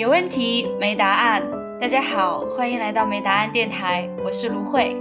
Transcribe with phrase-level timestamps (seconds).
[0.00, 1.42] 有问题没答案。
[1.78, 4.96] 大家好，欢迎来到没答案电台，我是芦荟。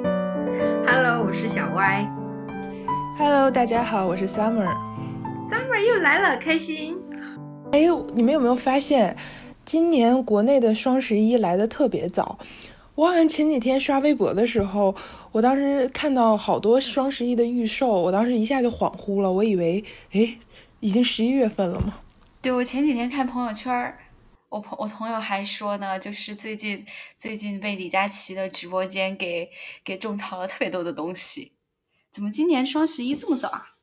[0.86, 2.06] Hello，我是小歪。
[3.18, 4.68] Hello，大家好，我是 Summer。
[5.42, 6.98] Summer 又来了，开心。
[7.72, 7.80] 哎，
[8.14, 9.16] 你们有没有发现，
[9.64, 12.38] 今年国内的双十一来的特别早？
[12.96, 14.94] 我好像前几天刷微博的时候，
[15.32, 19.82] 我当时看到好多双十一的预售，我当时一下就恍惚了，我以为，
[20.12, 20.38] 哎，
[20.82, 21.94] 已经十一月份了吗？
[22.42, 23.98] 对，我前几天看朋友圈儿，
[24.50, 26.84] 我朋我朋友还说呢，就是最近
[27.16, 29.52] 最近被李佳琦的直播间给
[29.84, 31.52] 给种草了特别多的东西。
[32.10, 33.76] 怎么今年双十一这么早啊？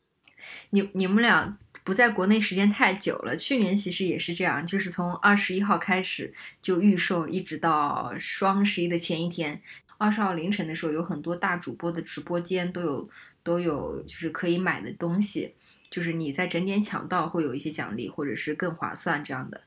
[0.70, 9.62] 你你们俩不在国内时间太久了，去年其实也是这样，就是从二十一号开始就预售，一直到双十一的前一天，
[9.98, 13.08] 二十号凌晨的时候，有很多大主播的直播间都有
[13.44, 15.54] 都有就是可以买的东西，
[15.88, 19.62] 就是你在整点抢到会有一些奖励，或者是更划算这样的。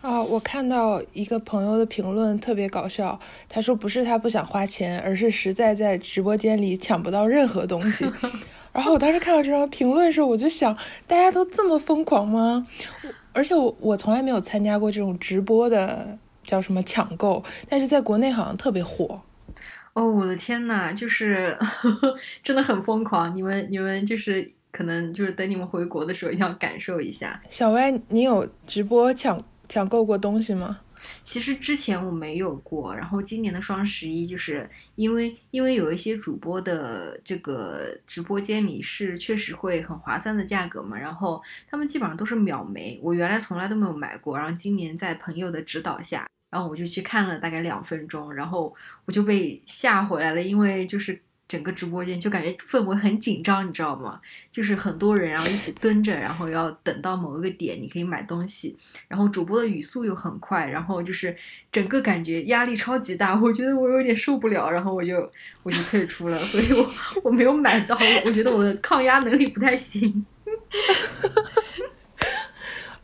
[0.00, 3.18] 啊，我看到一个朋友的评论特别搞笑，
[3.48, 8.08] 他说不是他不想花钱，而是实在在直播间里抢不到任何东西。
[8.72, 10.76] 然后我当时看到这条评论的时候，我就想，
[11.06, 12.66] 大家都这么疯狂吗？
[13.32, 19.20] 而且我我从来没有参加过这种直播的叫什么抢购，但是在国内好像特别火。
[19.94, 21.58] 哦，我的天呐，就是
[22.40, 23.34] 真的很疯狂！
[23.36, 27.40] 你们你们就是可能就是等你们回国的时候一定要感受一下。
[27.50, 29.36] 小歪，你有直播抢
[29.68, 30.80] 抢购过东西吗？
[31.22, 51.20] 其实之前我没有过，然后今年的双十一，就是因为因为有一些主播的这个直播间里是确实会很划算的价格嘛，然后他们基本上都是秒没，我原来从来都没有买过，然后今年在朋友的指导下，然后我就去看了大概两分钟，然后我就被吓回来了，因为就是。
[51.48, 54.20] 整个直播间就感觉氛围很紧张，你知道吗？
[54.50, 58.76] 就是很多人，然后一起蹲着，然后要等到某一个点，你可以买东西。
[59.08, 61.34] 然后主播的语速又很快，然后就是
[61.72, 65.32] 整个感觉压力超级大，我觉得我有点受不了，然后我就
[65.62, 66.90] 我就退出了，所以我
[67.24, 70.26] 我没有买到，我觉得我的抗压能力不太行。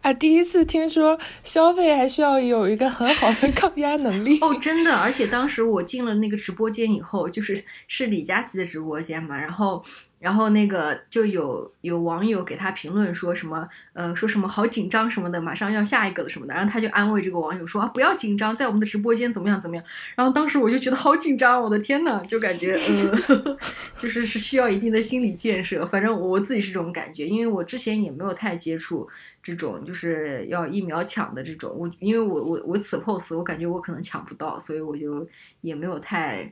[0.05, 4.95] 啊，第一次听说消费还需要有一个很好的 抗压能力哦，真的！
[4.95, 9.83] 而且当时我进了那个直播间以后，就是是李佳琦的直播间嘛，然后
[10.25, 19.85] 然后那个就有有网友给他评论说什么呃说什么好紧张什么的，马上要下一个了什么的，然后他就安慰这个网友说啊不要紧张，在我们的直播间怎么样怎么样。
[20.17, 23.59] 然后当时我就觉得好紧张，我的天呐，就感觉呃
[23.99, 25.85] 就是是需要一定的心理建设。
[25.85, 29.07] 反正我自己是这种感觉，因为我之前也没有太接触。
[29.43, 35.29] 这种就是要一秒抢的这种，我因为我我我此 pose，我感觉我可能抢不到，所以我就
[35.61, 36.51] 也没有太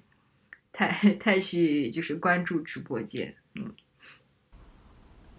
[0.75, 3.35] 太太去就是关注直播间。
[3.55, 3.73] 嗯，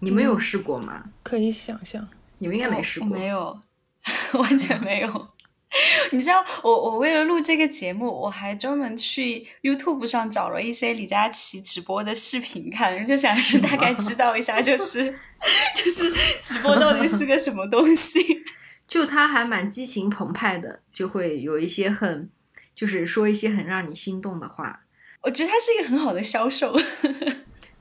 [0.00, 1.10] 你们有试过吗？
[1.22, 2.08] 可以想象，
[2.38, 3.60] 你们应该没试过，没有，
[4.34, 5.28] 完全没有。
[6.12, 15.18] 你知道，我我为了录这个节目，我还专门去 YouTube 上找了一些李佳琦直播的视频看，就想大概知道一下，就是
[15.74, 18.44] 就是直播到底是个什么东西。
[18.86, 22.30] 就他还蛮激情澎湃的，就会有一些很，
[22.72, 24.84] 就是说一些很让你心动的话。
[25.22, 26.76] 我觉得他是一个很好的销售。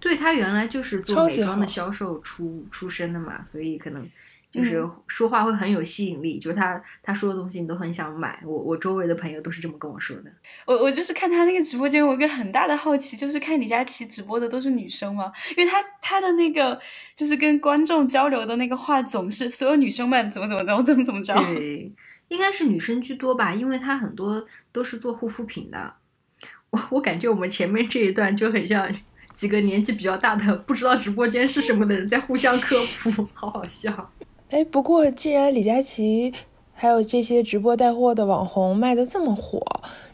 [0.04, 4.08] 对他原来就是做美妆的销售出出身的嘛，所以可能。
[4.54, 8.40] 就是说话会很有吸引力，嗯、就是他他说的东西你都很想买。
[8.46, 10.32] 我我周围的朋友都是这么跟我说的。
[10.68, 15.32] 我我就是看他那个直播间，我有一个很大的好奇，就是看李佳琦直播的都是女生吗？
[15.58, 16.80] 因为他他的那个
[17.16, 21.34] 就是跟观众交流的那个话，总是所有女生们怎么怎么着怎么怎么着。
[21.46, 21.92] 对，
[22.28, 25.96] 应该是女生居多吧，因为他很多都是做护肤品的。
[26.70, 28.88] 我我感觉我们前面这一段就很像
[29.34, 34.12] 几个年纪比较大的不知道直播间是什么的人在互相科普， 好好笑。
[34.50, 36.32] 哎，不过既然李佳琦
[36.76, 39.60] 还有这些直播带货的网红卖的这么火，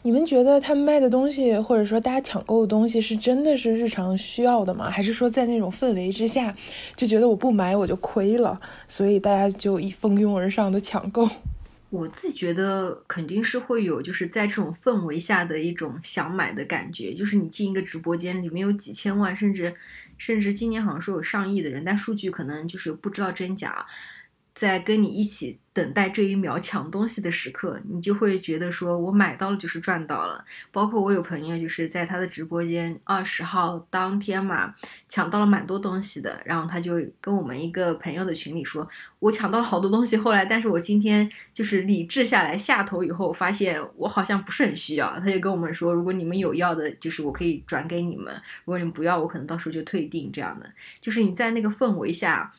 [0.03, 4.89] 你们觉得他们卖的东西，或者说大家抢购的东西，是真的是日常需要的吗？
[4.89, 6.55] 还是说在那种氛围之下，
[6.95, 11.27] 就觉得我不买我就亏了，所以大家就一蜂拥而上的抢购？
[11.89, 17.13] 我自己觉得肯定是会有，就是在这种氛围下的一种想买的感觉。
[17.13, 19.73] 就是你进一个直播间，里面有几千万，甚至
[20.17, 23.85] 甚至今年好像说有上亿的人，但数据可能就是不知道真假。
[24.59, 30.43] 在跟你一起等待这一秒抢东西的时刻，你就会觉得说，我买到了就是赚到了。
[30.69, 34.75] 包括我有朋友就是在他的直播间二十号当天嘛，
[35.07, 38.85] 抢到了蛮多东西的，然后他就跟我们一个朋友的群里说，
[39.19, 45.17] 我抢到了好多东西，后来但是我今天就是理智下来下头以后，发现我好像不是很需要。
[45.21, 48.33] 他就跟我们说，如果你们有要的，就是我可以转给你们；
[48.65, 50.69] 如果你们不要，我可能到时候就退订这样的。
[50.99, 52.51] 就是你在那个氛围下，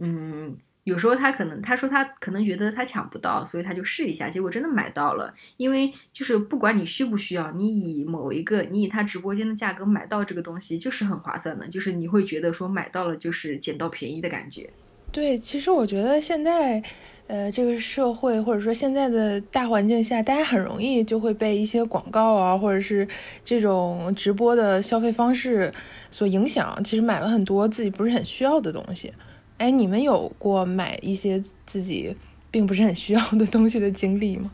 [0.00, 0.56] 嗯。
[0.86, 5.34] 有时候他可能他说他可能觉得他抢不到，所以他就试一下，结果真的买到了。
[5.56, 14.70] 因为就是不管你需不需要，你以某一个你以他直播间的价格买到这个东西，就是很划算的，就是你会觉得说买到了就是捡到便宜的感觉。
[15.10, 16.80] 对，其实我觉得现在，
[17.26, 23.06] 呃，这个社会或者说现在的大环境下，大家很容易就会被一些广告啊，或者是
[23.44, 25.72] 这种直播的消费方式
[26.12, 29.12] 所影响，其实买了很多自己不是很需要的东西。
[29.58, 32.16] 哎，你们有过买一些自己
[32.50, 34.50] 并不是很需要的东西的经历吗？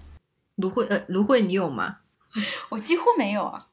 [0.56, 1.98] 芦荟，呃，芦荟，你有吗？
[2.70, 3.66] 我几乎没有啊。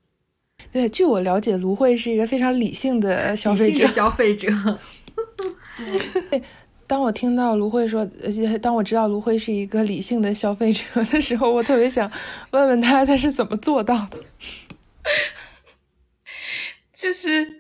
[0.72, 3.88] 对，据我了解，芦荟是一个非常理性的消费者。
[3.88, 4.50] 消费者。
[5.78, 6.42] 对。
[6.88, 12.12] 当我听到芦荟说，呃，当我知道芦荟是一个理性的消费者 的时候，我特别想
[12.50, 14.18] 问问他，他是怎么做到的？
[16.92, 17.59] 就是。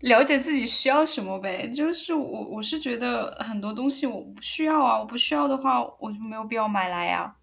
[0.00, 7.34] 了解自己需要什么呗，就是我我是觉得很多东西我不需要啊，我不需要的话我就没有必要买来呀。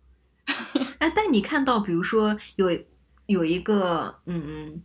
[0.99, 2.69] 哎，但你看到比如说有
[3.25, 4.81] 有一个嗯嗯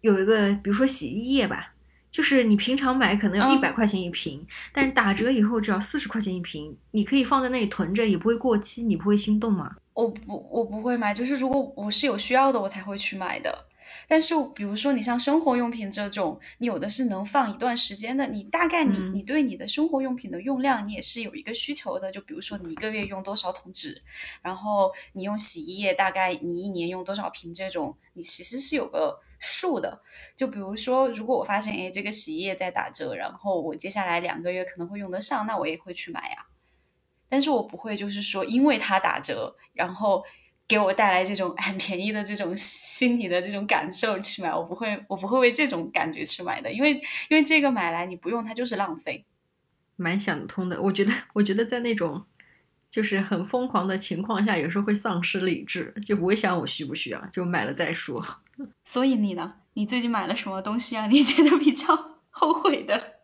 [0.00, 1.74] 有一个比如说洗衣液吧，
[2.10, 9.76] 就是你平常买可能要一百块钱一瓶，但是打折以后只要四十块钱一瓶，你可以放在那里囤着，也不会过期，你不会心动吗？
[9.94, 13.66] 我不我不会买，就是如果我是有需要的，我才会去买的。
[14.08, 22.10] 但是，比如说你像生活用品这种，你有的是能放一段时间的，你大概你你对你的生活用品的用量，你也是有一个需求的。
[22.10, 24.02] 就比如说你一个月用多少桶纸，
[24.42, 30.02] 然后你用洗衣液，大概你一年用多少瓶这种，你其实是有个数的。
[30.36, 36.46] 就比如说，如果我发现哎这个洗衣液在打折，然后我接下来两个月可能会用得上，那我也会去买呀。
[37.28, 40.24] 但是我不会就是说因为它打折，然后。
[40.68, 46.92] 给我带来这种 很便宜的这种心理的这种感受去买，我不会，我不会为这种感觉去买的，因为
[47.28, 49.24] 因为这个买来你不用它就是浪费。
[49.96, 52.24] 蛮想得通的，我觉得，我觉得在那种
[52.90, 58.40] 就是很疯狂的情况下，有时候会丧失理智，就不会想我需不需要，就买了再说。
[58.84, 59.56] 所以你呢？
[59.74, 61.06] 你最近买了什么东西啊？
[61.06, 63.18] 你觉得比较后悔的？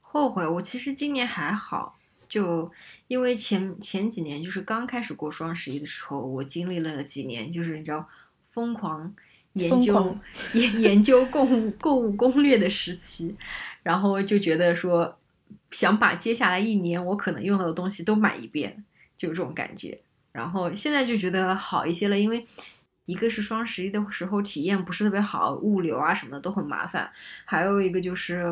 [0.00, 0.46] 后悔？
[0.46, 1.96] 我其实今年还好。
[2.28, 2.70] 就
[3.08, 8.08] 因为前前几年就是刚开始过双十一的时候，我经历了几年，就是你知道
[8.50, 9.14] 疯狂
[9.52, 10.16] 研究
[10.52, 13.36] 研研究购物购物攻略的时期，
[13.82, 15.18] 然后就觉得说
[15.70, 18.84] 想把接下来一年我可能用到的东西都买一遍，
[19.16, 20.00] 就这种感觉。
[20.32, 22.44] 然后现在就觉得好一些了，因为
[23.06, 27.10] 一个是双十一的时候体验不是特别好，物流啊什么的都很麻烦，
[27.44, 28.46] 还有一个就是。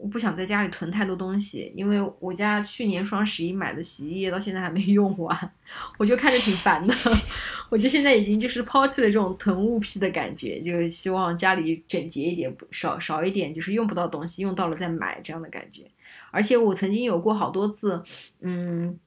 [0.00, 5.52] 我不想在家里囤太多东西，因为我家去年双十一买的洗衣液到现在还没用完，
[5.98, 6.94] 我就看着挺烦的。
[7.68, 15.82] 我就现在已经就是抛弃了这种囤物癖的感觉，就是希望家里整洁一点，少少一点就是用不到东西，用到了再买这样的感觉。
[16.30, 18.02] 而且我曾经有过好多次，
[18.40, 18.98] 嗯，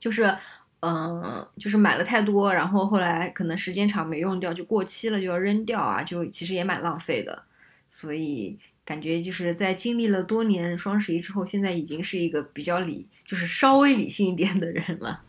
[0.00, 0.34] 就是
[0.80, 7.44] 嗯，就是买了太多，然后后来可能时间长没用掉就过期了，就要扔掉啊，就其实也蛮浪费的，
[7.88, 8.58] 所以。
[8.84, 15.22] 感觉就是在经历了多年双十一之后，现在已经是一个比较理，就是稍微理性一点的人了。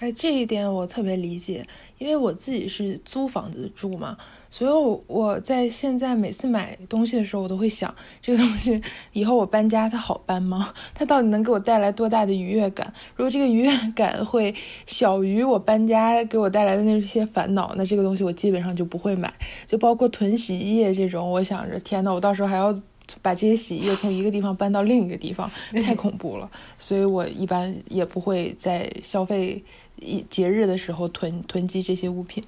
[0.00, 1.62] 哎，这一点我特别理解，
[1.98, 4.16] 因为我自己是租房子住嘛，
[4.48, 8.80] 所以我在现在每次买东西的时候，我都会想，这个东西
[9.12, 10.72] 以后我搬家它好搬吗？
[10.94, 12.90] 它到底能给我带来多大的愉悦感？
[13.14, 14.54] 如果这个愉悦感会
[14.86, 19.30] 小于我搬家给我带来的那些烦恼，那这个东西我基本上就不会买。
[19.66, 22.74] 就包括囤洗衣液这种，我想着，天呐，我到时候还要
[23.20, 25.50] 把这些洗衣液从一个地方搬到另一个地方，
[25.84, 26.50] 太恐怖了。
[26.78, 29.62] 所以我一般也不会在消费。
[30.00, 32.42] 一节日的时候囤囤积这些物品，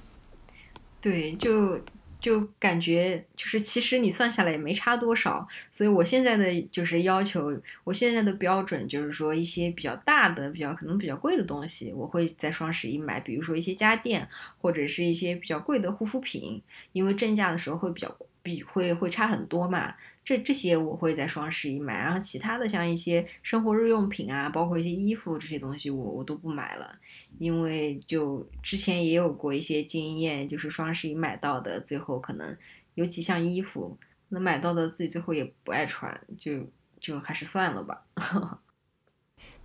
[1.00, 1.78] 对，就
[2.20, 7.52] 就感觉就是其实你算下来也没差多少，所以我现在的就是要求，
[7.84, 14.28] 我现在的标准就是说一些比较大的、比较可能比较贵的东西，我会在双十一买，比如说一些家电
[14.60, 19.94] 或者是一些比较贵的护肤品，因为正价的时候会比较比会会差很多嘛。
[20.24, 26.96] 这这些我会在双十一买，然后其他的像一些生活日用品啊，包括一些衣服这些东西，我我都不买了，
[27.38, 32.56] 因为就之前也有过一些经验，就是双十一买到的，最后可能
[32.94, 36.68] 有几项衣服，那买到的自己最后也不爱穿，就
[37.00, 38.04] 就还是算了吧。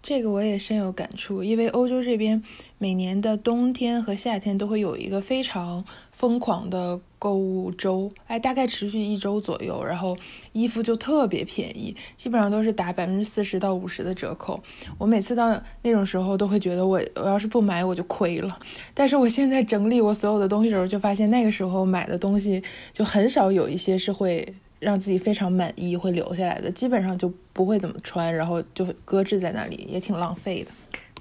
[0.01, 2.41] 这个我也深有感触，因为欧洲这边
[2.77, 10.15] 每年的冬天和夏天都会有一个非常疯狂的购物周，哎，大概持续一周左右，然后
[10.51, 14.61] 衣服就特别便宜，基本上都是打百分之四十到五十的折扣。
[14.97, 18.59] 我每次到那种时候都会觉得我我要是不买我就亏了，
[18.93, 22.61] 但是我现在整理我所有的东西的时候，就发现那个时候买的东西
[22.93, 24.47] 就很少有一些是会
[24.79, 30.69] 让自己非常满意会留下来的，基本上就不会怎么穿，然后就搁置在那里，也挺浪费的。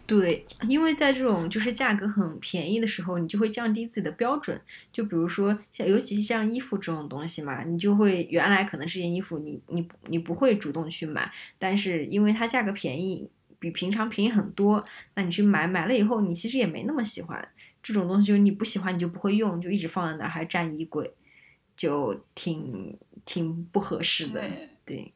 [0.07, 4.61] 对，因为在这种就是价格很便宜的时候，你就会降低自己的标准。
[4.93, 14.85] 就比如说像，尤其是像衣服这种东西嘛，你就会原来可能这件衣服你你你不会主动去买，但是因为它价格便宜，比平常便宜很多，
[15.15, 17.49] 那你去买买了以后，你其实也没那么喜欢
[17.83, 21.13] 这种东西，就是你不喜欢你就不会用，就一直放在那儿还占衣柜，
[21.77, 24.41] 就挺挺不合适的。
[24.85, 25.13] 对，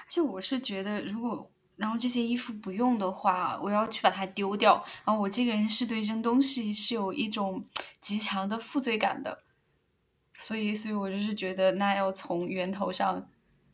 [0.00, 1.48] 而且我是觉得如果。
[1.76, 4.82] 然后这些衣服不用的话，我要去把它丢掉。
[5.04, 7.62] 然后我这个人是对扔东西是有一种
[8.00, 9.40] 极强的负罪感的，
[10.34, 13.28] 所以，所以我就是觉得，那要从源头上，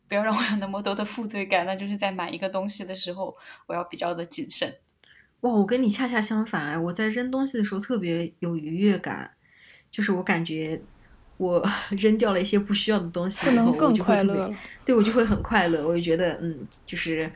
[0.09, 1.65] 不要让我有那么多的负罪感。
[1.65, 4.75] 那就是在买一个东西的时候，我要比较的谨慎。
[5.39, 6.77] 哇，我跟你恰恰相反哎！
[6.77, 9.31] 我在扔东西的时候特别有愉悦感，
[9.89, 10.81] 就是我感觉
[11.37, 11.65] 我
[11.97, 14.53] 扔掉了一些不需要的东西，能更快乐。
[14.83, 17.31] 对我就会很快乐，我就觉得嗯，就是。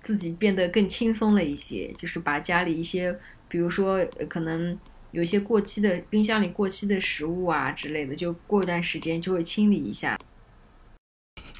[0.00, 3.16] 自己变得更轻松了一些，就是把家里一些，
[3.48, 4.78] 比如说可能
[5.10, 10.18] 有一些过期的冰箱里过期的食物啊之类的，就过一段时间就会清理一下，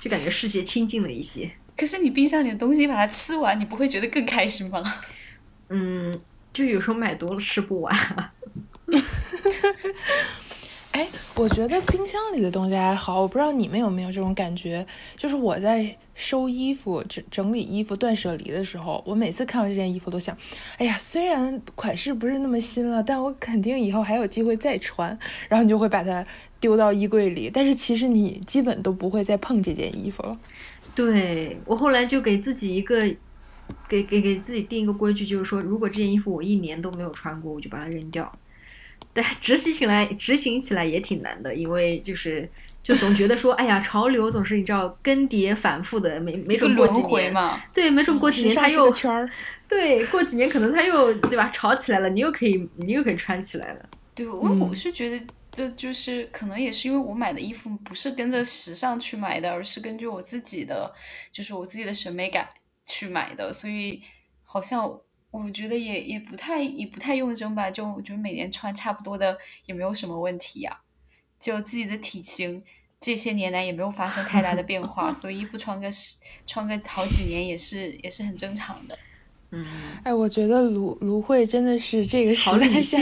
[0.01, 1.51] 就感觉世界清净了一些。
[1.77, 4.83] 可是你冰箱里的东西把它吃完，你不会觉得更开心吗？
[5.69, 6.19] 嗯，
[6.53, 7.95] 就有时候买多了吃不完。
[10.93, 15.97] 哎，我觉得冰箱里的东西还好，我不知道你们有没有这种感觉，就是我在。
[16.19, 20.37] 收衣服、整整理衣服、断舍离的时候，我每次看到这件衣服都想，
[20.77, 25.17] 哎呀，虽然款式不是那么新了，但我肯定以后还有机会再穿。
[25.49, 26.27] 然后你就会把它
[26.59, 30.37] 丢到衣柜里，但是其实你基本都不会再碰这件衣服了。
[30.93, 33.07] 对我后来就给自己一个，
[33.89, 38.37] 给给给自己定一个规矩，就是说，如果这件衣服我一年都没有穿过，我就把它扔掉。
[39.13, 42.51] 但执行起来，执行起来也挺难的，因为就是。
[42.89, 47.35] 就总觉得说，哎呀，潮流总是你知道更迭反复的，没没准过几年，
[47.75, 49.31] 对，没准过几年它又圈儿，
[49.69, 51.51] 对，过几年可能它又对吧？
[51.51, 53.91] 潮起来了，你又可以你又可以穿起来了。
[54.15, 60.91] 对，我我是觉得，这就是可能也是因为我买的衣服不是跟着时尚去买的，而是根据我自己的，
[61.31, 62.49] 就是我自己的审美感
[62.87, 64.03] 去买的，所以
[64.45, 64.91] 好像
[65.31, 70.75] 我觉得也也不太也不太用真吧，就我觉得每年穿差不多的也没有什么问题呀，
[71.41, 72.63] 就自己的体型。
[73.01, 78.99] 这些年来也没有发生太大的变化， 所以衣服穿个十穿个好几年也是也是很正常的。
[79.53, 79.65] 嗯，
[80.03, 82.99] 哎，我觉得芦芦荟真的是这个时代下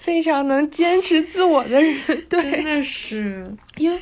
[0.00, 4.00] 非常能坚持自我的人， 对，真的是因为。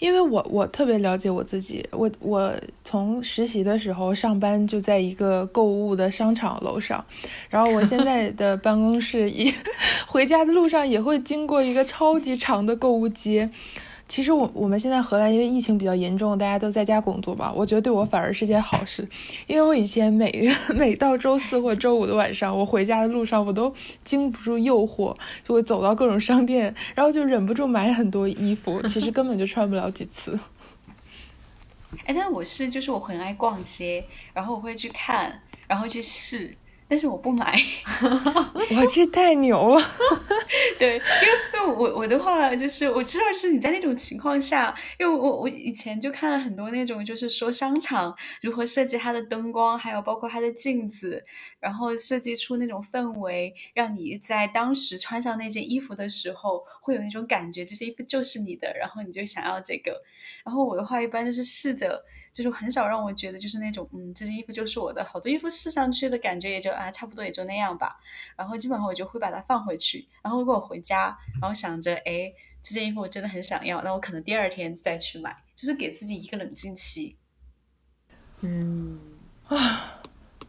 [0.00, 2.52] 因为我我特别了解我自己，我我
[2.84, 7.04] 从实习的时候上班就在一个购物的商场楼上，
[7.48, 9.54] 然后我现在的 办公室一
[10.08, 13.50] 回家的路上也会经过一个超级长的购物街。
[14.10, 19.08] 其实我我们现在荷兰因为疫情比较严重，大家都在家工作嘛，我觉得对我反而是件好事，
[19.46, 30.36] 因为我以前每 每到周四或周五的晚上，我回家的路上我都经不住诱惑，就会走到各种商店，然后就忍不住买很多衣服，其实根本就穿不了几次。
[32.04, 36.52] 哎，但我是就是我很爱逛街，然后我会去看，然后去试。
[36.90, 37.56] 但是我不买，
[38.76, 39.80] 我这太牛了。
[40.76, 51.24] 对，因为因为我我的话就是我知道就是你在那种情况下，因为我我以前就看了很多那种就是说商场如何设计它的灯光，还有包括它的镜子，
[51.60, 60.02] 然后设计出那种氛围，让你在当时穿上那件衣服的时候会有那种感觉，这件衣服就是你的，然后你就想要这个。
[60.44, 66.70] 然后我的话一般就是试着，就是很少让我觉得就是那种嗯这件衣服就是我的，好多衣服试上去的感觉也就。
[66.70, 68.00] 啊，差不多也就那样吧。
[68.36, 70.08] 然后基本上我就会把它放回去。
[70.22, 72.32] 然后如果我回家，然后想着，哎，
[72.62, 77.16] 这件衣服我真的很想要，那我可能第二天再去买，就是给自己一个冷静期。
[78.40, 78.98] 嗯
[79.48, 80.00] 啊，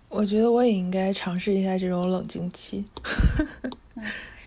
[0.07, 2.85] 我觉得我也应该尝试一下这种冷静期。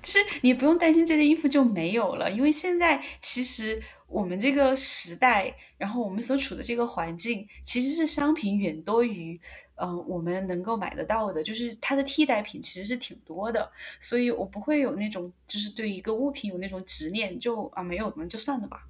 [0.00, 3.82] 其 实你不用担心这件衣服就没有了，因为现在其实
[4.14, 9.40] 我们这个时代，然后我们所处的这个环境，其实是商品远多于。
[9.76, 13.68] 嗯，我们能够买得到的，就是它的替代品其实是挺多的，
[13.98, 18.86] 所以我不会有那种就是对一个物品有那种执念，就啊没有那就算了吧。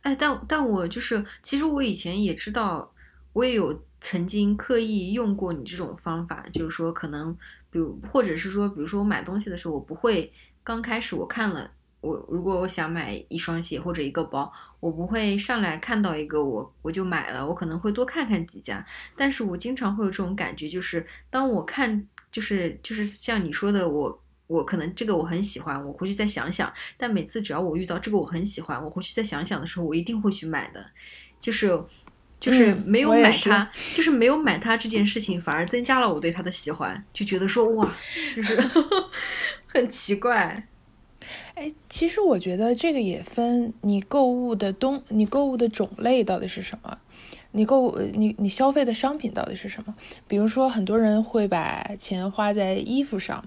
[0.00, 2.90] 哎，但但我就是，其实我以前也知道，
[3.34, 7.36] 我也有曾经刻意用过你这种方法，就是说可能，
[7.70, 10.32] 比如或者是说，比如说我买东西的时候，我不会
[10.64, 11.70] 刚开始我看了。
[12.00, 18.84] 我如果我想买一双鞋或者一个包，我不会上来看到一个我我就买了，我可能会多看看几家。
[19.16, 26.72] 但是我经常会有这种感觉，就是当我看，就是就是像你说的，我我可能这个我很喜欢，我回去再想想。
[26.96, 30.84] 但每次只要我遇到这个我很喜欢，我回去再想想的时候，我一定会去买的。
[31.38, 31.68] 就是
[32.38, 37.94] 就是嗯没有买它，就是没有买它这件事情，反而增加了我对它的喜欢，就觉得说哇，
[38.34, 38.58] 就是
[39.68, 40.66] 很奇怪。
[41.54, 46.98] 哎，其实我觉得这个也分你购物的东，你购物的种类到底是什么，
[47.52, 49.94] 你购物你你消费的商品到底是什么？
[50.26, 53.44] 比如说，很多人会把钱花在衣服上，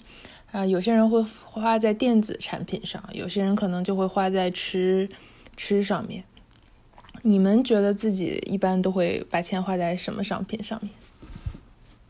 [0.52, 5.10] 啊、有些人会花在电子产品上，有些人可能就会花在吃
[5.56, 6.24] 吃上面。
[7.22, 10.92] 你们觉得自己一般都会把钱花在什么商品上面？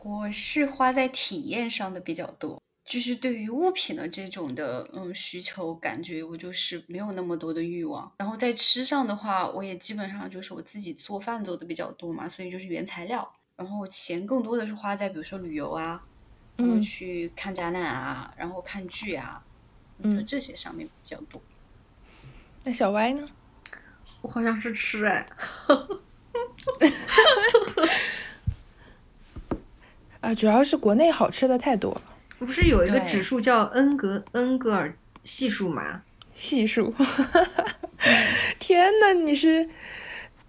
[0.02, 8.12] 我是花在体验上的比较多，就是对于物品的这种的嗯需求，感觉我就是没有那么多的欲望。
[8.18, 13.32] 然后在吃上的话，我也基本上就是我自己做饭做的比较多嘛，所以就是原材料。
[13.56, 16.02] 然后钱更多的是花在比如说旅游啊，
[16.56, 19.42] 然后嗯去看展览啊，然后看剧啊，
[20.02, 21.40] 就嗯这些上面比较多。
[22.64, 23.26] 那小歪呢？
[24.20, 25.26] 我好像是吃哎，
[30.20, 32.02] 啊，主要是国内好吃的太多了，
[32.44, 36.02] 不是有一个指数叫恩格恩格尔系数吗？
[36.34, 36.94] 系数。
[38.58, 39.68] 天呐，你是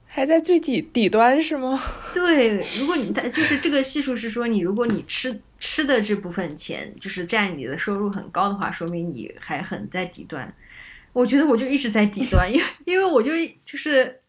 [0.05, 1.79] 还在最底底端是吗？
[2.13, 10.53] 对，如果你它就是这个系数是说，你如果你吃吃的这部分钱就是占你的收入很高的话，说明你还很在底端。
[11.13, 13.31] 我觉得我就一直在底端，因为因为我就
[13.63, 14.19] 就是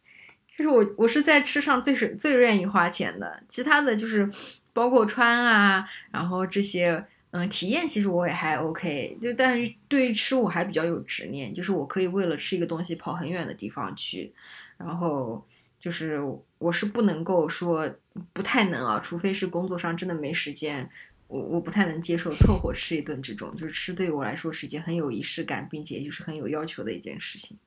[0.56, 4.28] 就是我我是在吃上最是最愿意花钱的，其他的就是
[4.72, 7.04] 包括穿啊，然后这些
[7.36, 14.32] 嗯体验其实我也还 OK，就但是对于吃我还比较有执念，就是我可以为了吃一个东西跑很远的地方去，
[14.78, 15.44] 然后
[15.78, 16.18] 就是
[16.58, 17.94] 我是不能够说
[18.32, 20.88] 不太能啊，除非是工作上真的没时间。
[21.28, 27.58] 我我不太能接受凑合吃一顿这种，就是吃对我来说是一件很有仪式感，并且就是很有要求的一件事情。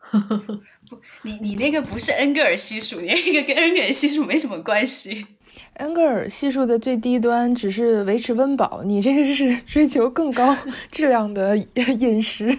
[0.88, 5.26] 不你你那个不是恩格尔系数，你那个跟恩格尔系数没什么关系。
[5.80, 10.56] 恩格尔系数的最低端只是维持温饱，你这个是 追求更高
[10.90, 12.56] 质量的饮食，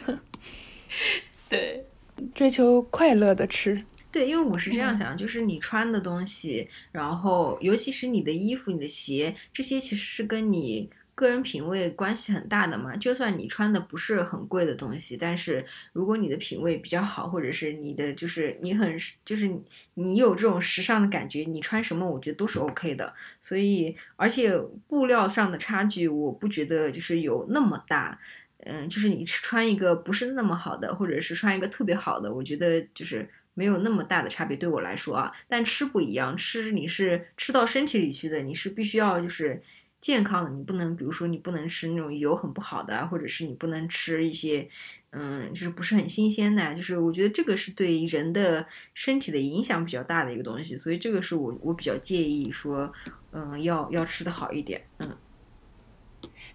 [1.47, 1.85] 对，
[2.33, 3.83] 追求快乐的吃。
[4.11, 10.89] 对，因为我是这样想，就是你穿的东西，然后尤其是你的衣服、你的鞋，这些其实是跟你
[11.21, 12.95] 个人品味关系很大的嘛。
[12.97, 19.49] 就算你穿的不是很贵的东西，但是如果你的品味比较好，或者是你的就是你很就是
[19.93, 23.13] 你有这种时尚的感觉，你穿什么我觉得都是 OK 的。
[23.39, 24.57] 所以，而且
[24.87, 28.19] 布料上的差距，我不觉得就是有那么大。
[28.63, 35.31] 嗯，就是你穿一个不是那么好的，或者是穿一个特别好的，我觉得就是没有那么大的差别对我来说啊。
[35.47, 39.59] 但吃不一样，吃你是吃到身体里去的，你是必须要就是
[40.01, 44.67] 健康的，你不能比如说你不能吃那种油很不好的，或者是你不能吃一些
[45.11, 52.91] 嗯就是不是很新鲜的，就是我觉得这个是对人的身体的影响比较大的一个东西，所以这个是我我比较介意说
[53.31, 55.15] 嗯要要吃的好一点，嗯。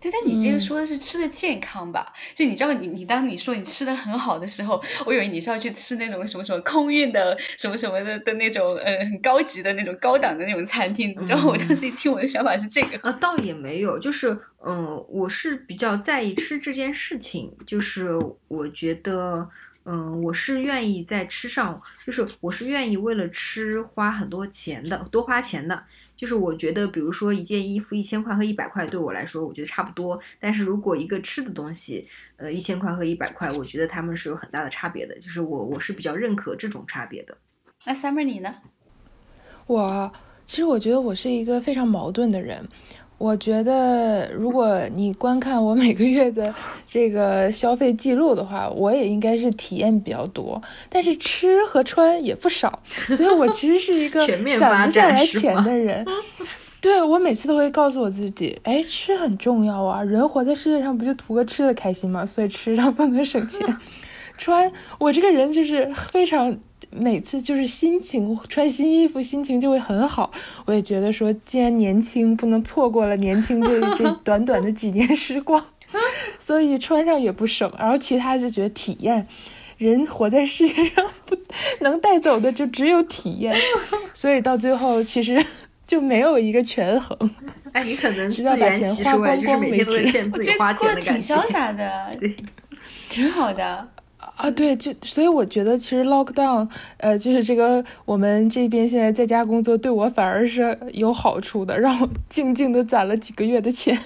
[0.00, 2.12] 对，但你这个嗯说的是吃的健康吧？
[2.35, 11.14] 就你知道你，你当你说你吃的很好的时候，我以为你是要去吃那种什么什么空运的什么什么的的那种呃很高级的那种高档的那种餐厅。
[11.18, 12.98] 你知道我当时一听，我的想法是这个。
[12.98, 18.12] 啊，倒也没有，就是嗯、我是比较在意吃这件事情，就是
[18.48, 19.48] 我觉得。
[19.88, 25.81] 嗯，我是愿意在吃上，就是我是愿意为了吃花很多钱的，多花钱的。
[26.16, 30.18] 就是我觉得，比如说一件衣服一千块和一百块对我来说，我觉得差不多。
[30.40, 35.14] 但是如果一个吃的东西，呃，一千块和一百块，我觉得他们是有很大的差别的。
[35.18, 37.37] 就是我我是比较认可这种差别的。
[37.85, 38.55] 那 Summer 你呢？
[39.66, 40.11] 我
[40.44, 42.66] 其实我觉得我是一个非常矛盾的人。
[43.18, 46.55] 我觉得，如果你观看我每个月的
[46.87, 52.81] 这个消费记录的话，我也应该是体验比较多，但是吃和穿也不少，
[53.16, 54.26] 所以我其实是一个
[54.59, 56.05] 攒不下来钱的人。
[56.83, 62.24] 对我每次都会告诉我自己，哎，吃很重要啊，人活在世界上不就图个吃的开心吗？
[62.24, 63.66] 所以吃上不能省钱。
[64.38, 66.55] 穿，我这个人就是非常
[66.90, 70.31] 每次就是心情穿新衣服，心情就会很好。
[70.64, 75.64] 我也觉得说，既然年轻，不能错过了年轻这这短短的几年时光，
[76.38, 77.70] 所以穿上也不省。
[77.79, 79.27] 然后其他就觉得体验，
[79.79, 81.37] 人活在世界上不
[81.81, 83.55] 能带走的就只有体验，
[84.14, 85.44] 所以到最后其实
[85.87, 87.16] 就没有一个权衡。
[87.72, 91.37] 哎，你可能自直到把钱花其说哎，就是光光为每天都在止骗自己花我觉得过钱的感觉。
[91.37, 92.37] 得挺潇洒的， 对，
[93.11, 93.88] 挺好的。
[94.18, 103.98] 啊，对，就所以我觉得其实 lockdown，呃，就是这个我们这边现在在家工作，对我反而是有好处的，让我静静的攒了几个月的钱。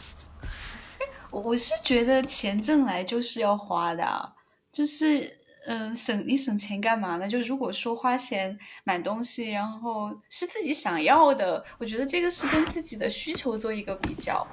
[1.30, 4.32] 我我是觉得钱挣来就是要花的，
[4.72, 7.28] 就是嗯，省你省钱干嘛呢？
[7.28, 14.44] 就如果说花钱买东西，然后是自己想要的，我觉得这个是跟自己的需求做一个比较，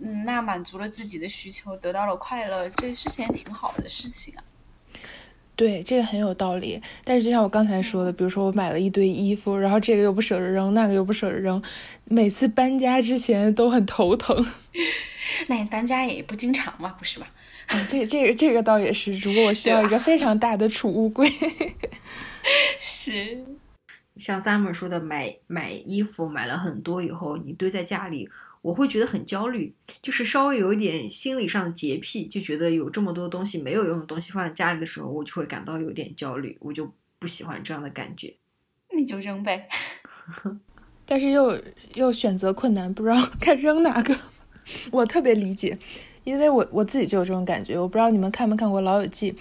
[0.00, 4.44] 嗯，那满足了自己的需求，得到了快乐，这是件挺好的事情啊。
[5.56, 6.80] 对，这个很有道理。
[7.02, 11.60] 但是就像我刚才说的，比如说我买了一堆衣服，然后这个又不舍得扔，那个又不舍得扔，
[12.04, 14.46] 每次搬家之前都很头疼。
[15.48, 17.26] 那你搬家也不经常嘛，不是吧？
[17.70, 21.28] 嗯，这这个这个倒也是，如果我需要一个非常大的储物柜。
[22.78, 23.44] 是，
[24.16, 28.30] 像 Summer 说的，买买衣服买了很多以后，你堆在家里。
[28.62, 38.34] 我会觉得很焦虑，就是稍微有一点心理上的洁癖，就觉得有这么多东西没有用的东西放在家里的时候，我就会感到有点焦虑，我就不喜欢这样的感觉。
[38.96, 39.68] 你就扔呗，
[41.06, 41.58] 但是又
[41.94, 44.16] 又选择困难，不知道该扔哪个。
[44.90, 45.78] 我特别理解，
[46.24, 47.78] 因为我我自己就有这种感觉。
[47.78, 49.32] 我不知道你们看没看过《老友记》。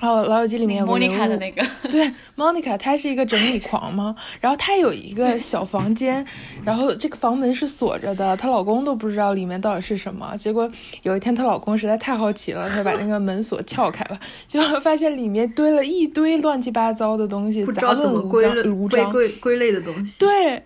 [0.00, 6.24] 然后《老友记》里面有莫妮卡的那个， 对，莫妮卡她是一个整理狂嘛，然后她有一个小房间，
[6.64, 10.36] 然后这个房门是锁着的，她老公都不知道里面到底是什么。
[10.36, 10.70] 结果
[11.02, 20.20] 有一天她老公实在太好奇了，他把那个门锁撬开了， 结果发现里面堆了一堆乱七八糟的东西，不知道怎么归类归归归类的东西。
[20.20, 20.62] 对。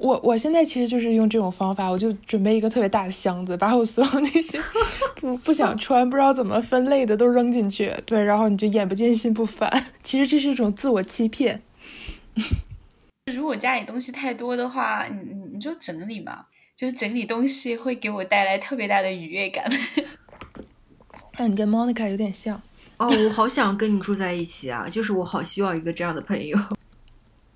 [0.00, 4.58] 我我现在其实就是用这种方法，我就准备一个特别大的箱子，把我所有那些
[5.20, 7.94] 不不想穿、不知道怎么分类的都扔进去。
[8.06, 9.86] 对，然后你就眼不见心不烦。
[10.02, 11.60] 其实这是一种自我欺骗。
[13.30, 19.70] 如果家里东西太多的话，你你你就整理嘛，就是整理东西会给我带来特别大的愉悦感。
[21.36, 22.60] 那你跟 Monica 有点像
[22.96, 24.88] 哦，我好想跟你住在一起啊！
[24.90, 26.58] 就是我好需要一个这样的朋友。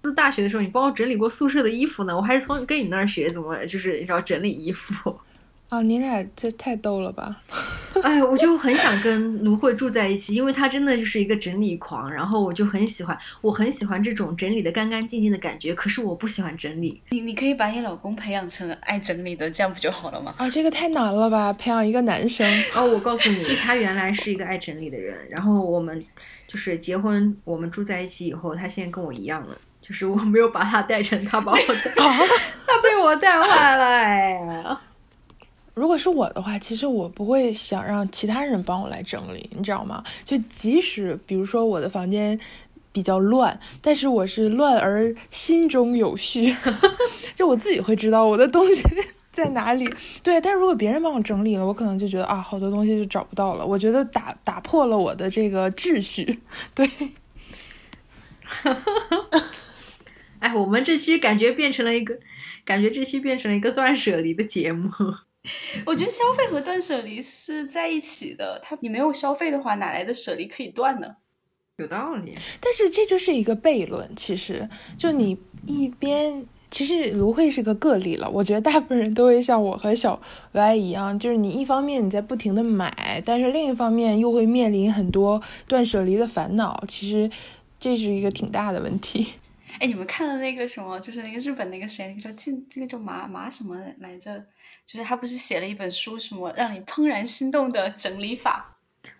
[0.08, 2.16] 是大学的时候，你帮我整理过宿舍的衣服呢。
[2.16, 5.16] 我还是从跟你那儿学怎么，就是要整理衣服。
[5.70, 7.34] 啊，你俩这太逗了吧！
[8.02, 12.08] 哎，我就很想跟卢慧住在一起，因为她真的就是一个整理狂。
[12.12, 15.74] 然后我就很喜欢，我很喜欢这种整理的干干净净的感觉。
[15.74, 17.00] 可是我不喜欢整理。
[17.10, 20.34] 你你可以把你老公培养成爱整理的，这样不就好了吗？
[20.36, 21.52] 啊，这个太难了吧！
[21.54, 22.46] 培养一个男生。
[22.76, 25.16] 哦，我告诉你，他原来是一个爱整理的人。
[25.28, 26.04] 然后我们
[26.46, 29.56] 就是结婚，我们住在一起以后，他现在跟我一样了。
[29.86, 31.66] 就是我没有把他带成，他把我带，
[32.66, 34.40] 他被我带坏了哎。
[35.74, 40.02] 如果是我的话，其实我不会想让其他人帮我来整理，你知道吗？
[40.24, 42.40] 就即使比如说我的房间
[42.92, 46.56] 比较乱，但是我是乱而心中有序，
[47.34, 48.82] 就我自己会知道我的东西
[49.32, 49.92] 在哪里。
[50.22, 53.66] 对，但是如果别人帮我整理了，我可能就觉得啊，好多东西就找不到了。
[53.66, 56.40] 我觉得打打破了我的这个秩序。
[56.74, 56.88] 对。
[60.44, 62.14] 哎，我们这期感觉变成了一个，
[62.66, 64.86] 感觉这期变成了一个断舍离的节目。
[65.86, 71.16] 我觉得消费和断舍离是在一起的，它你没有消费的话，哪来的舍离可以断呢？
[71.78, 72.30] 有道理。
[72.60, 75.34] 但是这就是一个悖论，其实就你
[75.66, 78.28] 一边，其实芦荟是个个例了。
[78.28, 80.20] 我觉得大部分人都会像我和小
[80.52, 86.84] 歪一样，就是你一方面你在不停的买，但是另一方面又会面临很多断舍离的烦恼。
[86.86, 87.30] 其实
[87.80, 89.28] 这是一个挺大的问题。
[89.80, 90.98] 哎，你们看了那个什么？
[91.00, 94.44] 就是那个日本那个谁，那个叫静，这个叫马马什么来着？
[94.86, 98.76] 就是他不是写了一本书，什么让你怦然心动的整理法？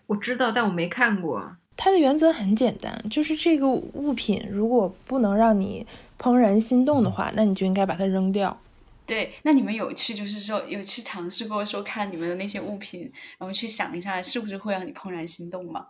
[0.07, 1.55] 我知道，但我没看过。
[1.77, 5.85] 它的原则很简单，就是这个物品如果不能让你
[6.17, 8.57] 怦然心动的话，那你就应该把它扔掉。
[9.05, 15.87] 对，那你们有去就是说有去尝试过说看你们的那些物品，然后去想一下是不是会让你怦然心动吗？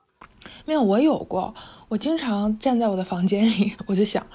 [0.66, 1.54] 没有，我有过。
[1.88, 4.26] 我经常站在我的房间里，我就想。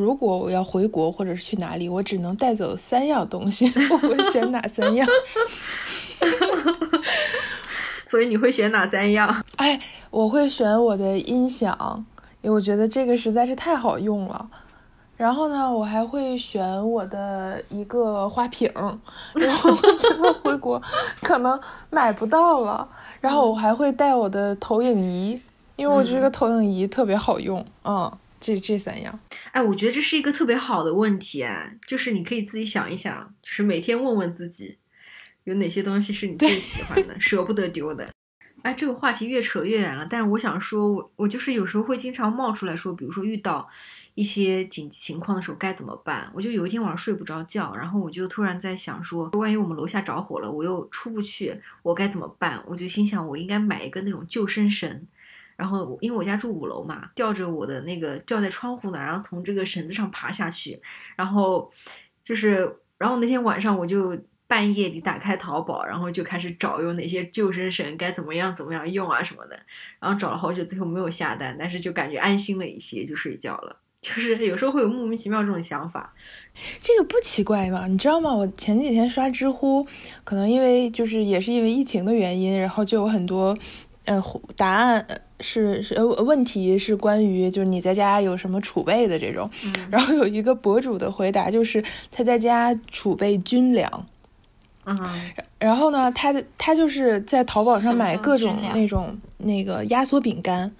[0.00, 5.06] 如果我要回国或者是去哪里，我只能带走三样东西， 我会选哪三样？
[8.06, 9.44] 所以你会选哪三样？
[9.56, 12.04] 哎，我会选我的音响，
[12.42, 14.48] 因为我觉得这个实在是太好用了。
[15.16, 18.72] 然后呢，我还会选我的一个花瓶，
[19.34, 20.80] 然后我觉得回国
[21.22, 21.60] 可能
[21.90, 22.88] 买不到了。
[23.20, 25.40] 然后我还会带我的投影仪，
[25.76, 28.10] 因为我觉得这个投影仪特别好用，嗯。
[28.40, 29.20] 这这三样，
[29.52, 34.78] 哎，我觉得这是一个特别好的问题，哎，就是你可以自己想一想，就是每天问问自己，
[35.44, 38.08] 有哪些东西是你最喜欢的，舍不得丢的。
[38.62, 43.68] 哎，这个话题越扯越远了，但是我想说，我我就是有时候会经常冒出来说，比如说遇到
[44.14, 46.30] 一些紧急情况的时候该怎么办？
[46.34, 52.62] 我就有一天晚上睡不着觉，然后我就突然在想说，万一我们楼下着火了，我又出不去，我该怎么办？
[52.66, 55.06] 我就心想，我应该买一个那种救生绳。
[55.60, 60.80] 然后，因为我家住五楼嘛，吊着我的那个吊在窗户那，然后从这个绳子上爬下去，
[61.14, 61.70] 然后
[62.24, 69.60] 就是，然后那天晚上我就半夜里打开淘宝，然后就开始找有哪些救生绳该怎么样怎么样用啊什么的，
[70.00, 73.76] 然后找了好久，最后没有下单，但是就感觉安心了一些，就睡觉了。
[74.00, 76.14] 就是有时候会有莫名其妙这种想法，
[76.80, 77.86] 这个不奇怪吧？
[77.86, 78.34] 你知道吗？
[78.34, 79.86] 我前几天刷知乎，
[80.24, 83.54] 可能因为就是也是因为疫情的原因，然后就有很多，
[84.06, 84.18] 呃，
[84.56, 85.06] 答案
[85.40, 89.50] 是是呃问题是关于就是你在家有什么储备的这种，
[89.90, 94.06] 然后有一个博主的回答就是他在家储备军粮，
[94.84, 94.96] 嗯，
[95.58, 100.70] 然后呢，他他就是在淘宝上买各种那种那个压缩饼干。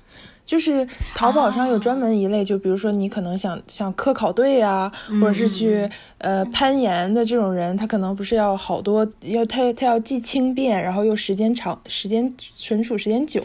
[0.51, 0.85] 就是
[1.15, 13.41] 淘宝上有专门一类，就比如说你可能想想科考队啊，或者是去呃攀岩的这种人，他可能不是要好多，要他他要既轻便，然后又时间长，时间存储时间久，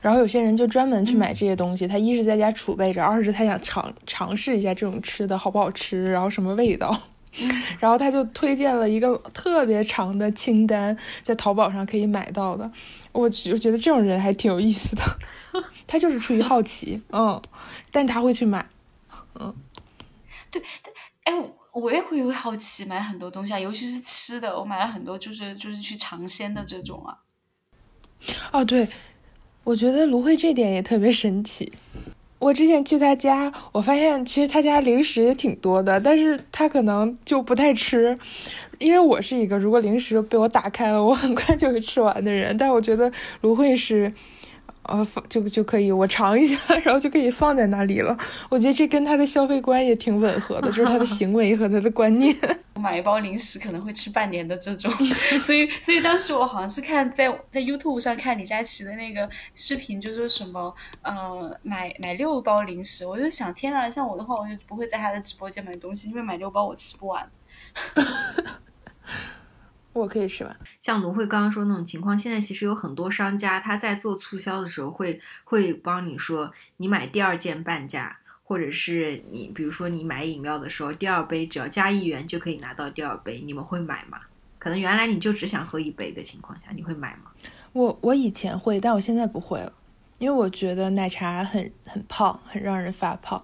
[0.00, 6.96] 然后有些人就专门去买这些东西，他一是在家储备着，二是他想尝尝试一下这种吃的好不好吃，然后什么味道，
[7.80, 12.70] 然后他就推荐了一个特别长的清单，在淘宝上可以买到的。
[13.16, 15.02] 我我觉得这种人还挺有意思的，
[15.86, 17.40] 他就是出于好奇，嗯，
[17.90, 18.68] 但他会去买，
[19.40, 19.54] 嗯，
[20.52, 20.62] 对，
[21.24, 21.32] 哎，
[21.72, 27.16] 我也会好奇买很多东西啊，尤其是吃的，我买了很多，就是就是去尝鲜的这种啊。
[28.52, 28.86] 哦，对，
[29.64, 31.72] 我觉得芦荟这点也特别神奇。
[32.38, 38.18] 我之前去他家，我发现其实他家零食也挺多的，但是他可能就不太吃。
[38.78, 43.10] 因为我是一个如果零食被我打开了，我很快就会吃完的人，但我觉得
[43.40, 44.12] 芦荟是，
[44.82, 48.16] 呃，放就就可以我尝一下，然后就可以放在那里了。
[48.48, 52.34] 我觉得这跟他的消费观也挺吻合的， 就是他的行为和他的观念。
[52.76, 54.90] 买一包零食可能会吃半年的这种，
[55.40, 67.26] 所以所以当时我好像是看在在 YouTube 上看李佳琦的那个视频，就说什么呃买买六包零食，我就想天呐，像我的话我就不会在他的直播间买东西，因为买六包我吃不完。
[69.92, 70.54] 我可以吃完。
[70.78, 84.20] 像芦荟刚刚说那种情况，现在其实有很多商家他在做促销的时候会会帮你说，你买第二件半价，或者是你比如说你买饮料的时候，第二杯只要加一元就可以拿到第二杯，你们会买吗？
[84.58, 87.30] 可能原来你就只想喝一杯的情况下，你会买吗？
[87.72, 89.72] 我我以前会，但我现在不会了，
[90.18, 93.42] 因为我觉得奶茶很很胖，很让人发胖，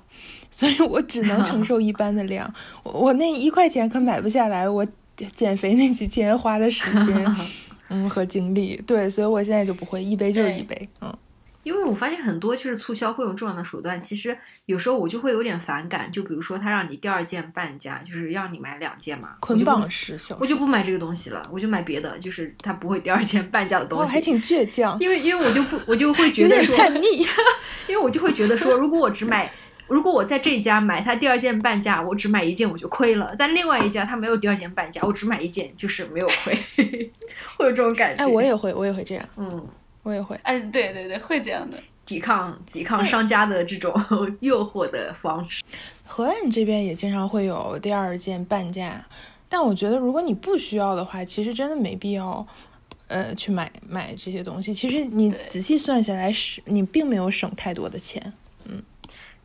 [0.51, 2.53] 所以我只能承 受一般的量。
[2.83, 4.87] 我那一块钱可买不下来，我。
[5.35, 7.37] 减肥那几天花的时间，
[7.89, 11.15] 嗯，和精力，对，所以我现在就不会一杯就是一杯，嗯，
[11.63, 27.27] 因为我发现很多就是促销会用这样的手段，其实有时候我就会有点反感，就比如说他让你第二件半价，就是让你买两件嘛，捆绑式销售，我就不买这个东西了，我就买别的，就是他不会第二件半价的东西，还挺倔强，因为因为我就不我就会觉得说叛逆，
[27.87, 29.53] 因为我就会觉得说，如果我只买。
[29.89, 36.57] 如果我在这家买它第二件半价，我只买一件我就亏了；但另外一家它没有第二件半价，我只买一件就是没有亏，
[37.57, 38.25] 会有这种感觉。
[38.25, 39.29] 哎，我也会，我也会这样。
[39.37, 39.67] 嗯，
[40.03, 40.39] 我也会。
[40.45, 43.93] 哎，对对对，会这样的，抵抗抵抗商家的这种
[44.41, 45.63] 诱惑的方式。
[46.05, 49.05] 河岸这边也经常会有第二件半价，
[49.49, 52.47] 但我觉得如果你不需要的话，其实真的没必要，
[53.09, 54.73] 呃，去买买这些东西。
[54.73, 58.33] 其实你仔细算下来，是你并没有省太多的钱。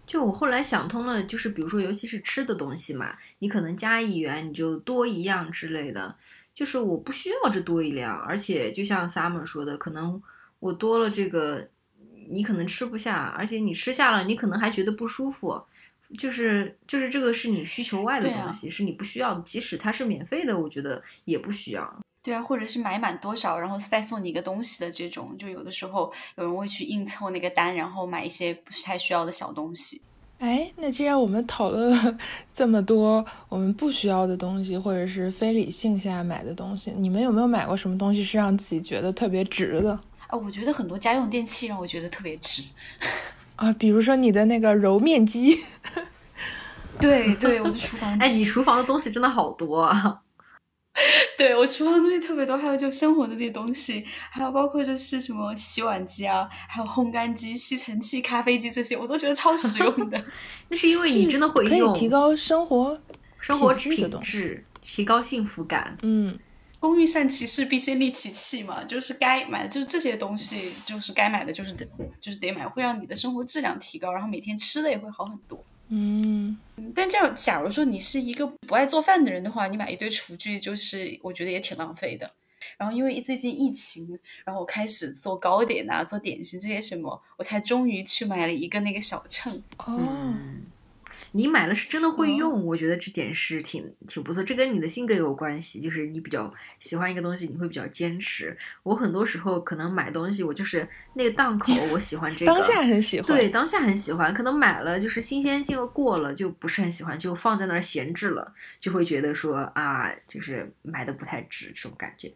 [0.08, 6.16] 就我后来想通了，就是比如说，尤其是吃的东西嘛，你可能加一元，你就多一样之类的。
[6.54, 10.20] 就是我不需要这多一两，而且就像 Summer 说的，可能
[10.60, 11.70] 我多了这个，
[12.30, 15.62] 你可能吃不下，而且你吃下了，你可能还觉得不舒服。
[16.18, 22.02] 就是就是这个是你需求外的东西，是你不需要的，即使它是免费的，我觉得也不需要。
[22.24, 30.02] 对啊，或者是买满多少，然后再送你一个东西的这种，就有的时候有人会去硬凑那个单，然后买一些不是太需要的小东西。
[30.40, 32.18] 哎，那既然我们讨论了
[32.54, 39.98] 这么多我们不需要的东西，或者是非理性下买的东西，你们有没有买过什么东西是让自己觉得特别值的？
[40.28, 42.62] 啊，我觉得很多家用电器让我觉得特别值
[43.56, 45.58] 啊，比如说你的那个揉面机。
[47.00, 50.22] 对对，我的厨房，哎，你厨房的东西真的好多啊。
[51.38, 60.26] 对我厨房东西特别多，还有就生活的这些东西，还有包括就是什么洗碗机啊，还有烘干机、吸尘器、咖啡机这些，我都觉得超实用的。
[60.70, 63.00] 那是因为你真的会用，可以提高生活
[63.40, 65.98] 生活品质，提高幸福感。
[66.02, 66.38] 嗯，
[66.80, 71.88] 工欲善其事，必先利其器嘛，就是该买的就是这些东西，就是该买的就是得
[72.20, 75.64] 就是得买，会让你的生活质量提高，然后每天吃的也会好很多。
[75.90, 76.58] 嗯，
[76.94, 82.30] 但这样，假如说你是一个不爱做饭的人的话，你买一堆厨具，就是我觉得也挺浪费的。
[82.78, 89.64] 然后因为最近疫情，然后我开始做糕点啊，做点心这些什么，我才终于去买了一个那个小秤。
[89.78, 90.34] 哦，
[91.32, 94.44] 你买了是真的会用，我觉得这点是挺挺不错。
[94.44, 98.58] 这跟你的性格有关系，就是你比较喜欢一个东西，你会比较坚持。
[98.84, 104.34] 我很多时候可能买东西，我就是那个档口，我喜欢这个，当下很喜欢，对，当下很喜欢。
[104.34, 112.32] 可能买了就是新鲜劲儿过了，就不是很喜欢，就放在那儿闲置了，就会觉得说啊，就是买的不太值这种感觉，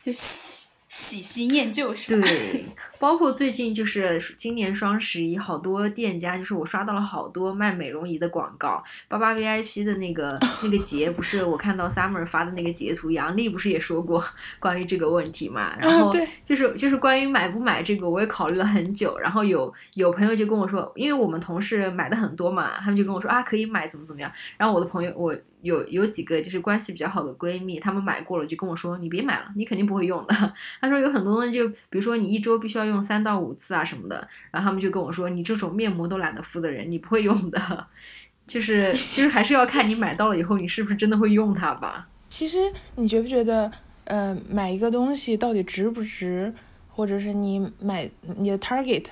[0.00, 0.12] 就
[0.90, 2.26] 喜新厌旧是吧？
[2.26, 2.64] 对，
[2.98, 8.82] 包括最近就是今年双十一，好多店家就是我刷到了好多卖美容仪的广告。
[9.06, 14.24] 八八 VIP 的那个 那个节，不是我看到 Summer 发的那个截图，杨丽不是也说过
[14.58, 15.76] 关于这个问题嘛？
[15.78, 16.12] 然后
[16.44, 19.16] 就是就是关于买不买这个，我也考虑了很久。
[19.16, 24.28] 然后有有朋友就跟我说，因为我们同事买的很多嘛，他们就跟我说啊可以买怎么怎么样。
[24.56, 25.32] 然后我的朋友我。
[25.62, 30.34] 有有几个就是关系比较好的闺蜜，她们买过了就跟我说：“你别买了，你肯定不会用的。
[30.80, 34.16] ”她说有很多东西，就比如说你一周必须要用三到五次啊什么的。
[34.50, 37.86] 然后她们就跟我说：“你这种面膜都懒得敷的人，你不会用的。
[38.46, 42.08] ”就是就是还是要看你买到了以后，你是不是真的会用它吧。
[42.28, 42.58] 其实
[42.96, 43.70] 你觉不觉得，
[44.04, 46.52] 呃，买一个东西到底值不值，
[46.88, 49.04] 或者是你买你的 target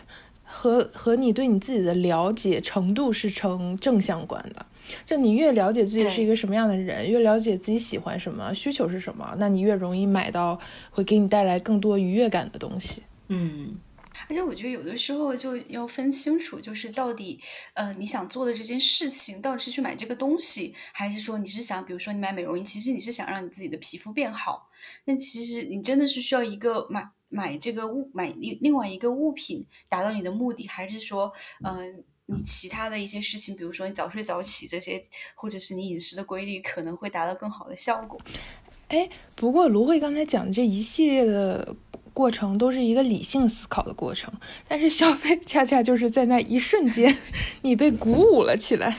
[0.44, 4.66] 和和你对你自己的了解程度是成正相关的。
[5.04, 10.58] 就你越了解自己是一个什么样的人，越了解自己喜欢什么、需求是什么，那你越容易买到
[10.90, 13.02] 会给你带来更多愉悦感的东西。
[13.28, 13.78] 嗯，
[14.28, 17.40] 而且我觉得有的时候就要分清楚，就是到底，
[17.74, 24.68] 呃，你想做的这件事情，到底是去买这个东西，还是说你是想，比如说你买美容仪，其实你是想让你自己的皮肤变好。
[25.04, 32.04] 那其实你真的是需要一个买买这个物买另另外一个物品达到你的目的，还是说，嗯？
[32.30, 35.02] 你其他的一些事情，比如说你早睡早起这些，
[35.34, 38.20] 或者是你饮食的规律，可能会达到更好的效果。
[38.88, 41.74] 哎，不过芦荟刚才讲的这一系列的
[42.12, 44.30] 过程，都是一个理性思考的过程，
[44.68, 47.16] 但是消费恰恰就是在那一瞬间，
[47.62, 48.98] 你被鼓舞了起来。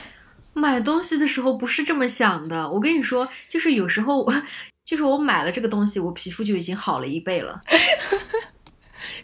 [0.52, 4.26] 买东西的时候不是这么想的，我跟你说，就是有时候，
[4.84, 7.60] 就是我买了这个东西，我皮肤就已经好了一倍了。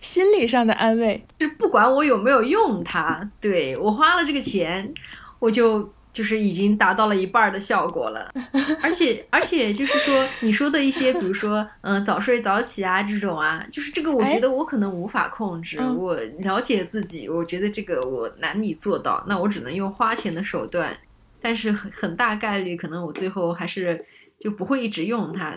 [0.01, 4.93] 心理上的安慰，就是不管我有没有用它，对我花了这个钱，
[5.39, 8.33] 我就就是已经达到了一半的效果了。
[8.83, 15.79] 而且而且就是说，你说的一些，比如说，嗯， 早睡早起啊这种啊，就是这个，我觉得我可能无法控制。
[15.97, 20.97] 我了解自己，我觉得这个我难以做到，那我只能用花钱的手段。
[21.39, 24.05] 但是很很大概率，可能我最后还是
[24.41, 25.57] 就不会一直用它。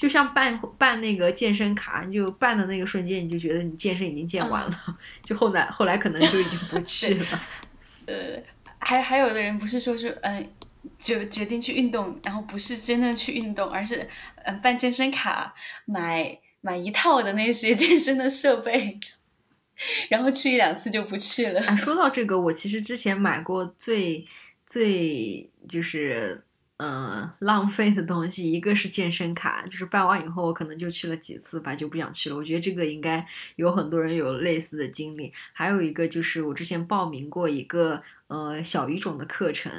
[0.00, 7.26] 就像办办那个健身卡，你就办的那个瞬间，你就觉得你健身已经健完了， 就后来后来可能就已经不去了。
[8.08, 8.42] 呃，
[8.78, 10.50] 还还有的人不是说是嗯，
[10.98, 14.08] 就决定去运动，然后不是真的去运动，而是
[14.44, 18.98] 嗯办健身卡，买买一套的那些 健身的设备，
[20.08, 21.60] 然后去一两次就不去了。
[21.76, 24.26] 说到这个，我其实之前买过最
[24.66, 26.42] 最就是。
[26.82, 32.36] 嗯，浪费的东西，一个是健身卡，就是办完以后我可能就去了几次吧，就不想去了。
[32.36, 33.22] 我觉得这个应该
[33.56, 35.30] 有很多人有类似的经历。
[35.52, 39.70] 还有一个就是我之前报名过一个呃小语种的课程，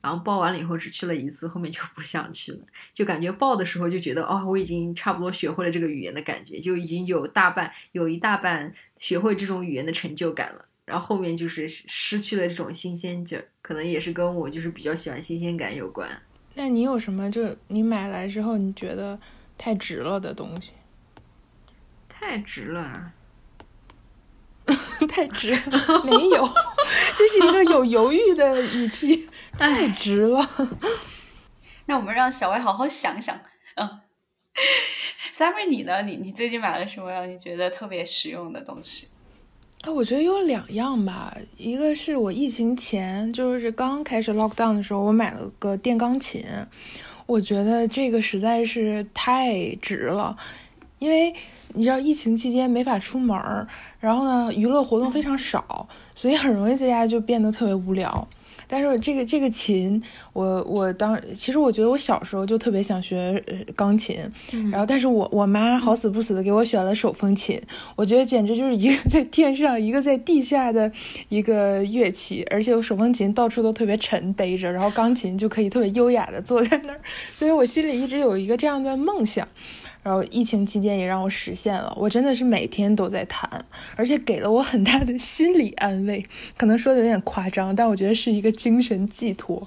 [0.00, 2.58] 然后报完了以后只去了一次，后面就不想去了，
[2.92, 10.64] 就感觉报的时候就觉得哦，我已经差不多学会了这个语言的感觉，就已经有大半有一大半学会这种语言的成就感了。
[10.84, 16.20] 然后后面就是失去了这种新鲜劲儿，可能也是跟我就是比较喜欢新鲜感有关。
[16.58, 19.16] 那你有什么就你买来之后你觉得
[19.56, 20.72] 太值了的东西？
[22.08, 23.12] 太值了，
[25.08, 25.54] 太值
[26.04, 26.48] 没有，
[27.16, 29.30] 这是一个有犹豫的语气。
[29.56, 30.50] 太值了。
[31.86, 33.38] 那我们让小歪好好想想。
[33.76, 34.00] 嗯
[35.32, 36.02] ，summer 你呢？
[36.02, 39.10] 你你最近买了什么让你觉得特别实用的东西？
[39.82, 46.44] 啊，我觉得有两样吧，一个是我疫情前就是刚开始 lock down 的时候，我买了个电钢琴，
[47.26, 50.36] 我觉得这个实在是太值了，
[50.98, 51.32] 因为
[51.74, 53.68] 你知道疫情期间没法出门儿，
[54.00, 58.26] 然后呢娱乐活动非常少，所以很容易在家就变得特别无聊。
[58.68, 60.00] 但是这个这个琴，
[60.32, 63.42] 我我当其实我觉得我小时候就特别想学
[63.74, 64.18] 钢琴，
[64.70, 67.60] 然后但是我我妈好死不死的给我选了手风琴，
[67.96, 70.92] 我觉得简直就是一个在天上一个在地下的
[71.30, 77.00] 一个乐器，而且我手风琴到处都特别沉背着，然后钢琴就可以特别优雅的坐在那儿，
[77.32, 79.48] 所以我心里一直有一个这样的梦想。
[80.08, 83.46] 然后疫情期间也让我实现了，我真的是每天都在弹，
[83.94, 86.24] 而且给了我很大的心理安慰。
[86.56, 89.62] 可能说的有点夸张，但我觉得是一个精神寄托，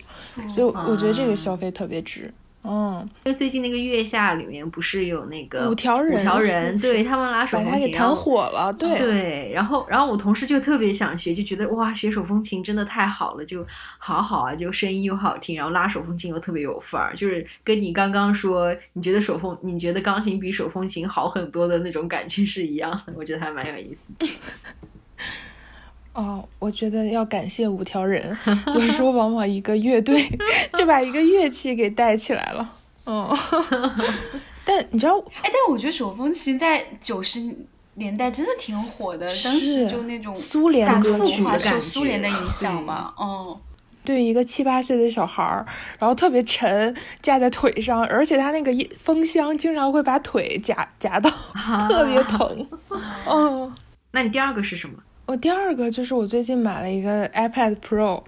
[0.49, 2.33] 所以我觉得这个消费特别值。
[2.63, 9.51] 嗯，因为最近那个月下里面不是有那个五条人，五条人，对他们拉手风琴，弹火了，对对。
[9.53, 13.65] 然后，然后我同事就特别想学，就觉得哇，学手风琴真的太好了，就
[13.97, 24.13] 好好啊，就声音又好听，然后拉手风琴又特别有范儿，就是跟你刚刚说你觉得手风，你觉得钢琴比手风琴好很多的那种感觉是一样的，我觉得还蛮有意思。
[26.13, 28.37] 哦，我觉得要感谢五条人，
[28.75, 30.27] 有时候往往一个乐队
[30.73, 32.69] 就把一个乐器给带起来了。
[33.05, 33.29] 嗯，
[34.65, 37.39] 但你知道，哎，但我觉得手风琴在九十
[37.95, 43.13] 年代真的挺火的，当时就那种苏联歌曲的受苏联的影响嘛。
[43.19, 43.57] 嗯，
[44.03, 45.65] 对，一个七八岁的小孩儿，
[45.97, 51.29] 然后特别沉，架在腿上，而且他那个风箱经常会把腿夹夹到，
[51.87, 52.67] 特别疼。
[53.27, 53.73] 嗯，
[54.11, 54.95] 那你第二个是什么？
[55.31, 58.21] 我第二个就是我最近买了一个 iPad Pro，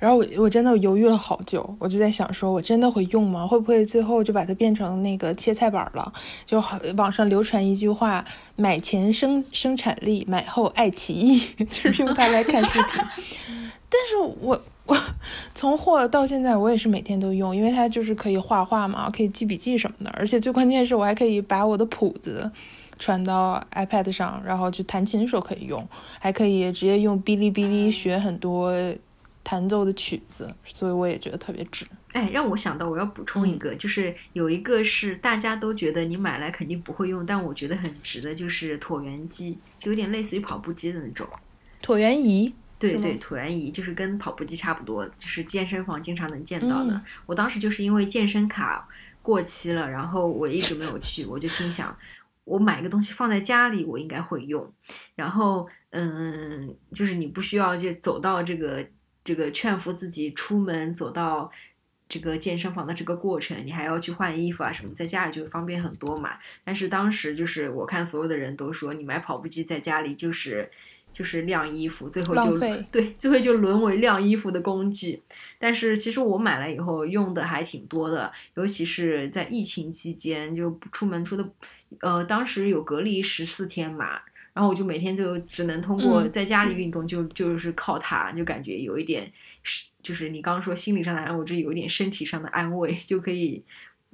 [0.00, 3.46] 然后我我真的犹豫了好久，我就在想说，我真的会用吗？
[3.46, 6.12] 会不会最后就把它变成那个切菜板了？
[6.44, 6.60] 就
[6.96, 8.24] 网上流传一句话：
[8.56, 11.38] 买前生生产力，买后爱奇艺，
[11.70, 13.04] 就是用它来看视频。
[13.88, 14.96] 但是我我
[15.54, 22.50] 从货到现在，我也是每天都用，因为它就是可以画画嘛，可以记笔记什么的，而且最关键是我还可以把我的谱子。
[22.98, 25.86] 传到 iPad 上，然后就弹琴的时候可以用，
[26.18, 28.72] 还可以直接用哔哩哔哩学很多
[29.44, 31.86] 弹奏的曲子，所以我也觉得特别值。
[32.12, 41.26] 哎，让我想到我要补充一个，就是有一个是大家都觉得你买来肯定不会用，但我觉得很值的，就是椭圆机，就有点类似于跑步机的那种。
[41.82, 42.52] 椭圆仪？
[42.78, 47.00] 对对，椭圆仪就是跟跑步机差不多，就是健身房经常能见到的。
[47.26, 48.88] 我当时就是因为健身卡
[49.20, 51.96] 过期了，然后我一直没有去，我就心想。
[52.48, 54.72] 我买一个东西放在家里，我应该会用。
[55.14, 58.88] 然后，嗯，就是你不需要就走到这个
[59.22, 61.50] 这个劝服自己出门走到
[62.08, 66.38] 这个健身房的这个过程，你还要去换衣服啊什么，在家里就方便很多嘛。
[66.64, 70.70] 但是当时就是我看所有的人都说，你买跑步机在家里就是
[71.18, 72.56] 就是晾衣服，最后就
[72.92, 75.18] 对，最后就沦为晾衣服的工具。
[75.58, 81.50] 但是其实我买了以后用的还挺多的，尤其是在疫情期间，就出门出的。
[82.02, 84.20] 呃，当时有隔离十四天嘛，
[84.52, 89.32] 然后我就每天就只能通过在家里运动，就就是靠它，就感觉有一点
[89.64, 93.64] 是，就是你刚刚说心理上的安慰，这有一点身体上的安慰，就可以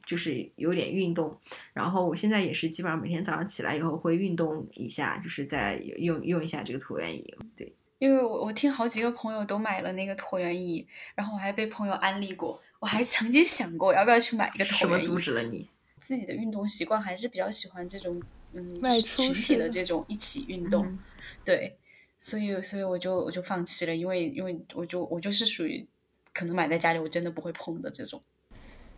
[0.07, 1.37] 就是有点运动。
[1.73, 7.35] 然后我现在也是基本上每天早上起来以后会运动一下，就是在用用一下这个椭圆仪。
[7.57, 15.05] 对，因为我我听好几个朋友都买了那个椭圆仪，然后我还被朋友安利过，我还曾经想过要不要去买一个椭圆仪。
[15.05, 15.69] 什么阻止了你？
[16.01, 20.99] 自己的运动习惯还是比较喜欢这种，嗯，群体的这种一起运动，
[21.43, 21.79] 对，
[22.19, 25.87] 所以所以我就我就放弃了，因为因为我就我就是属于
[26.35, 28.23] 可能买在家里我真的不会碰的这种。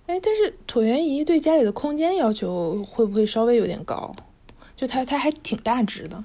[0.06, 4.14] 哎，但是椭圆仪对家里的空间要求会不会稍微有点高？
[4.76, 6.22] 就它它还挺大只的。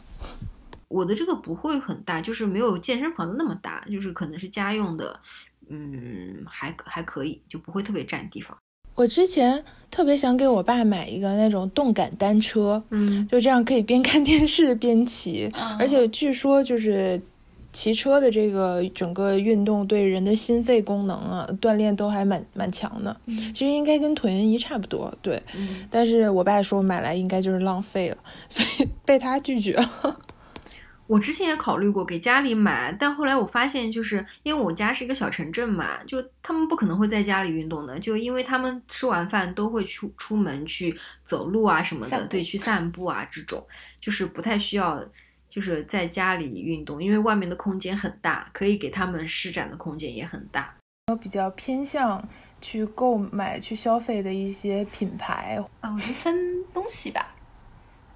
[0.87, 5.19] 我的这个不会很大，就是没有健身房的那么大，就是可能是家用的，
[5.69, 8.57] 嗯，还还可以，就不会特别占地方。
[8.93, 17.19] 我之前特别想给我爸买一个那种动感单车，嗯，就这样可以边看电视边骑，而且据说就是
[17.73, 23.15] 骑车的这个整个运动对人的心肺功能啊锻炼都还蛮蛮强的。
[23.53, 25.41] 其实应该跟椭圆仪差不多，对。
[25.89, 28.17] 但是我爸说买来应该就是浪费了，
[28.49, 30.19] 所以被他拒绝了。
[31.07, 43.61] 我之前也考虑过给家里买，但后来我发现，就是因为我家是一个小城镇嘛，就他们不可能会在家里运动的，就因为他们吃完饭都会出出门去走路啊什么的，对，去散步啊这种，
[43.99, 45.03] 就是不太需要，
[45.51, 50.75] 就是在家里运动，因为外面的空间很大，可以给他们施展的空间也很大。
[51.11, 52.27] 我比较偏向
[52.59, 57.35] 去购买、去消费的一些品牌啊，我觉得分东西吧，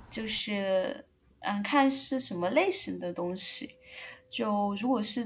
[0.09, 1.05] 就是。
[1.47, 3.69] 嗯，看是什么类型的东西。
[4.31, 5.23] 就如果是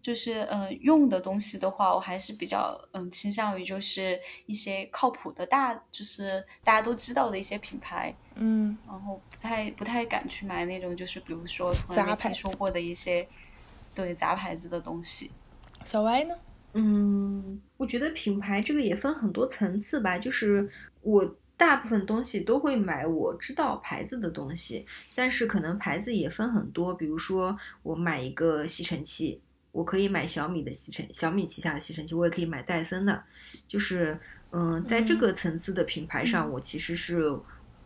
[0.00, 8.16] 就是嗯用的东西的话，我还是比较嗯倾向于就是一些靠谱的大，就是大家都知道的一些品牌。
[8.36, 13.26] 嗯，然后不太不太敢去买那种就是比如说从来没听说过的一些
[13.94, 15.30] 对杂牌子的东西。
[15.84, 16.34] 小歪呢？
[16.74, 20.68] 嗯，我觉得品牌这个也分很多层次吧，就是
[21.02, 21.36] 我。
[21.60, 26.94] 大部分东西都会买我知道牌子的东西，但是可能牌子也分很多。
[26.94, 29.38] 比如说，我买一个吸尘器，
[29.70, 33.22] 我可以买小米的吸尘，小米旗下的吸尘器，我也可以买戴森的。
[33.68, 34.18] 就是，
[34.52, 37.30] 嗯，在这个层次的品牌上，我其实是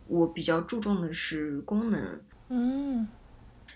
[0.07, 2.21] 我比较注重的是功能。
[2.49, 3.07] 嗯。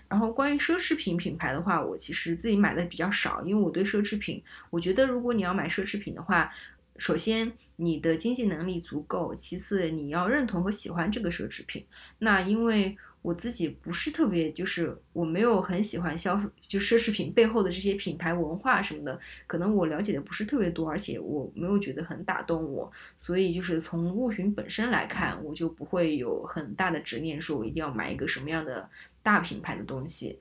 [0.08, 6.52] 然后关于奢侈品品牌的话，我其实自己买的比较少，因为我对奢侈品，我觉得如果你要买奢侈品的话。
[6.96, 11.82] 首先你的经济能力足够，其次你要认同和喜欢这个奢侈品。
[12.18, 28.88] 那因为我自己不是特别，就是我没有很喜欢消费，就奢侈品背后的这些品牌文化什么的，可能我了解的不是特别多，而且我没有觉得很打动我，所以就是从物品本身来看，我就不会有很大的执念，说我一定要买一个什么样的
[29.22, 30.38] 大品牌的东西。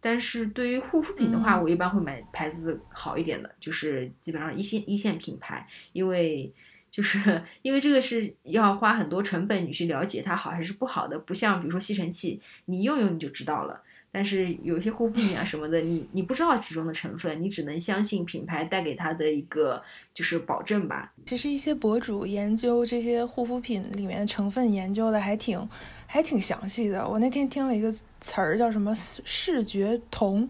[0.00, 6.52] 但是对于护肤品的话，我一般会买牌子好一点的，就是基本上一线一线品牌，因为。
[6.96, 13.82] 就是因为这个是要花很多成本，你去了解它好还是不好的，不像比如说吸尘器，你用用你就知道了。
[14.10, 19.82] 但是有些护肤品啊什么的，你你不知道其中的成分，你只能相信品牌带给他的一个
[20.14, 21.12] 就是保证吧。
[21.26, 25.68] 其实一些博主研究这些护肤品里面的成分研究的还挺
[26.06, 27.06] 还挺详细的。
[27.06, 30.48] 我那天听了一个词儿叫什么视觉瞳，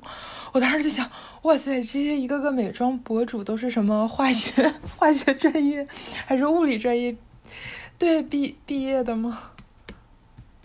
[0.52, 1.10] 我当时就想，
[1.42, 4.52] 哇塞，这些一个个美妆博主都是什么化学
[4.96, 5.86] 化学专业
[6.26, 7.16] 还是物理专业
[7.98, 9.50] 对毕毕业的吗？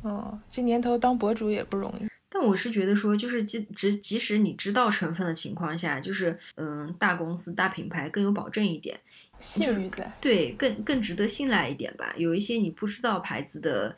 [0.04, 2.08] 哦，这年头当博主也不容易。
[2.30, 9.00] 但我是觉得说，就是即即即使你知道成分的情况下，就是嗯，大公司大品牌更有保证一点，
[9.40, 12.14] 信誉在，对，更更值得信赖一点吧。
[12.18, 13.96] 有一些你不知道牌子的。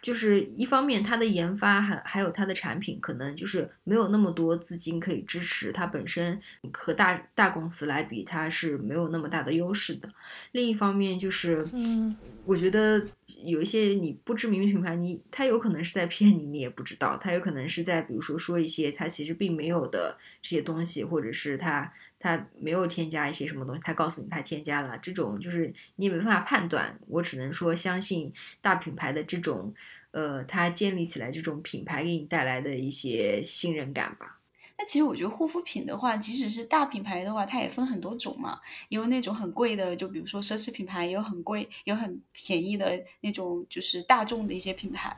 [0.00, 6.40] 就是一方面，它的研发还还有它的产品，可能就是没有那么多资金可以支持，它本身
[6.72, 10.08] 和大大公司来比，它是没有那么大的优势的。
[10.52, 13.04] 另一方面，就是，嗯，我觉得
[13.44, 26.98] 有一些你不知名的品牌，你它有可能是在骗你，你也不知道，它有可能是在比如说说一些它其实并没有的这些东西，或者是它它没有添加一些什么东西，它告诉你它添加了，这种就是你也没办法判断。
[27.08, 29.74] 我只能说相信大品牌的这种。
[30.10, 34.40] 呃，它建立起来这种品牌给你带来的一些信任感吧。
[34.78, 38.58] 那其实我觉得护肤品的话，即使是大品牌的话，它也分很多种嘛。
[38.88, 45.14] 有那种很贵的，就比如说奢侈品牌，也有很贵，有很便宜的那种，就是大众的一些品牌。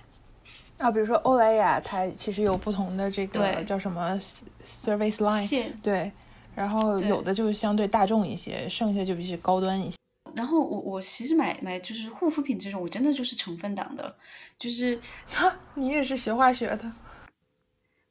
[0.78, 4.18] 啊，比如说欧莱雅，它其实有不同的这个叫什么
[4.66, 6.10] service line，对。
[6.54, 9.96] 然后有的就是相对大众一些，剩下就必须高端一些。
[10.34, 14.16] 然后我我其实买买就是护肤品这种，我真的就是成分党的，
[14.58, 16.92] 就是哈，你也是学化学的，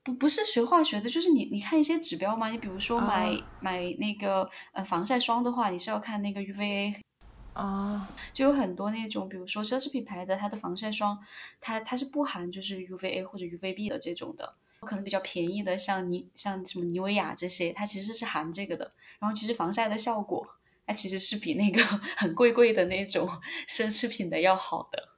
[0.04, 6.96] 不不是学化学的，就是你你看一些指标嘛，你比如说买买那个呃防晒霜的话，你是要看那个 UVA
[7.54, 11.18] 啊，就有很多那种，比如说奢侈品牌的它的防晒霜，
[11.62, 14.56] 它它是不含就是 UVA 或者 UVB 的这种的，
[14.88, 20.48] 可能比较便宜的像妮像什么妮维雅这些，它其实是含这个的，然后其实防晒的效果。
[20.86, 21.84] 它其实是比那个
[22.18, 23.30] 很贵贵的那种
[23.70, 25.10] 奢侈品的要好的，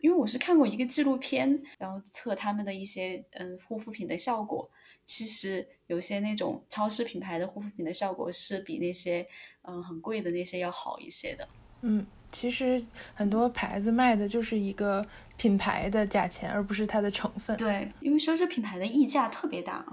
[0.00, 4.70] 因为我是看过一个纪录片，然后测他们的一些嗯护肤品的效果，
[5.04, 9.28] 其实有些那种超市品牌的护肤品的效果是比那些
[9.60, 11.46] 嗯很贵的那些要好一些的。
[11.82, 12.82] 嗯，其实
[13.14, 15.06] 很多牌子卖的就是一个
[15.36, 17.56] 品牌的价钱，而不是它的成分。
[17.56, 19.86] 对，因为奢侈品牌的溢价特别大啊。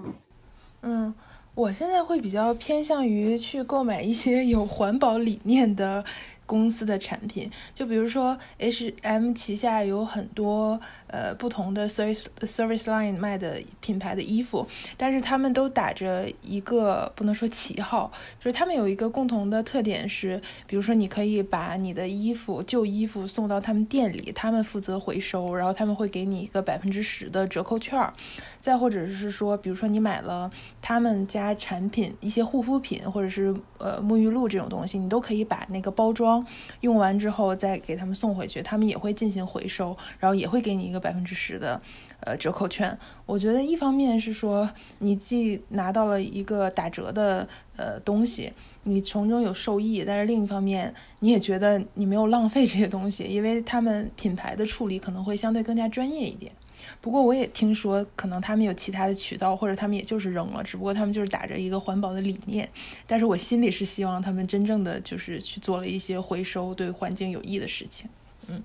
[0.82, 1.14] 嗯。
[1.52, 6.02] 我现在会比较偏向于去购买一些有环保理念的。
[6.50, 28.12] 公司的产品，就比如说 H&M 旗下有很多呃不同的 service service line 卖的品牌的衣服，但是他们都打着一个不能说旗号，就是他们有一个共同的特点是，比如说你可以把你的衣服旧衣服送到他们店里，他们负责回收，然后他们会给你一个百分之十的折扣券儿，
[28.58, 30.50] 再或者是说，比如说你买了
[30.82, 36.39] 他们家产品一些护肤品或者是呃沐浴露这种东西，你都可以把那个包装。
[36.80, 41.80] 用完之后再给他们送回去，他们也会进行回收，然后也会给你一个百分之十的
[42.20, 42.96] 呃折扣券。
[43.26, 48.52] 我觉得一方面是说你既拿到了一个打折的呃东西，
[48.84, 56.52] 你从中有受益，但是另一方面你也觉得你没有浪费这些东西，因为他们品牌的处理可能会相对更加专业一点。
[57.00, 62.68] 不过我也听说，可能他们有其他的渠道，或者他们也就是扔了，只不过他们就是打着一个环保的理念。
[63.06, 68.08] 但是我心里是希望他们真正的就是去做了一些回收、对环境有益的事情。
[68.48, 68.62] 嗯，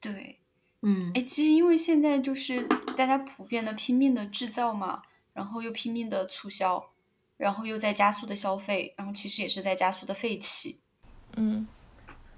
[0.00, 0.36] 对，
[0.82, 5.02] 嗯，哎，其实因为现在就是大家普遍的拼命的制造嘛，
[5.32, 6.90] 然后又拼命的促销，
[7.36, 10.80] 然后又在加速的消费，然后其实也是在加速的废弃。
[11.36, 11.66] 嗯，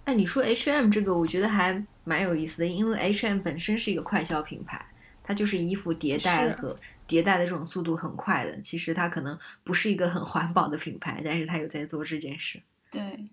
[0.05, 4.85] 哎，你说 H&M 这个，我觉得还蛮有意思的，因为 H&M 本身是一个快消品牌。
[5.31, 6.76] 它就是衣服迭代和
[7.07, 8.61] 迭代的这种速度很快的。
[8.61, 12.61] 其实它可能不是一个很环保的品牌，但是它有在做这件事。
[12.91, 13.28] 对，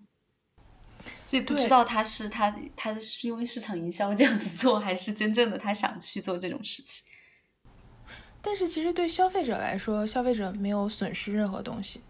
[1.24, 7.12] 所以不知道他是他他是因为市场营销这样子做，还是真正的他想去做这种事情。
[8.40, 12.00] 但是其实对消费者来说，消费者没有损失任何东西。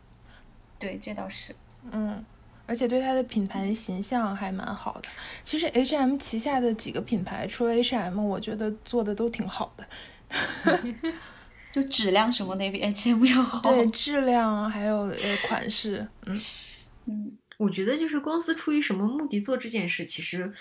[0.79, 1.57] 对，这倒是。
[1.91, 2.23] 嗯，
[2.69, 5.09] 而且对它的品牌形象还蛮好的。
[5.43, 9.89] 其实 H&M 旗下的几个品牌，除了 H&M，我觉得做的都挺好的。
[11.73, 16.35] 就质量什么那边 H&M 要好，对质量还有呃款式，嗯
[17.07, 20.53] 嗯，我觉得就是公司出于什么目的做这件事，其实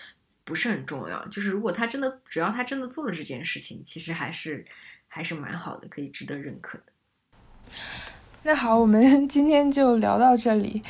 [0.45, 1.25] 不是很重要。
[1.27, 4.65] 就是如果他真的，只要他真的做了这件事情，其实还是
[5.07, 6.83] 还是蛮好的，可以值得认可的。
[8.43, 10.81] 那好，我们 今天就聊到这里。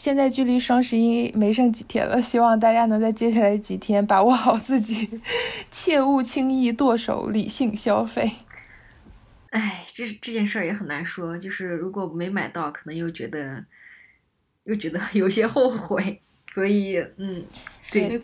[0.00, 5.20] 现在距离双十一没剩几天了， 希望大家能在接下来几天把握好自己，
[5.70, 8.32] 切勿轻易剁手，理性消费。
[9.50, 13.62] 哎，这这件事儿也很难说，就是如果没买到，可能又觉得
[14.64, 16.22] 又觉得 有些后悔，
[16.54, 17.44] 所以嗯，
[17.92, 18.22] 对。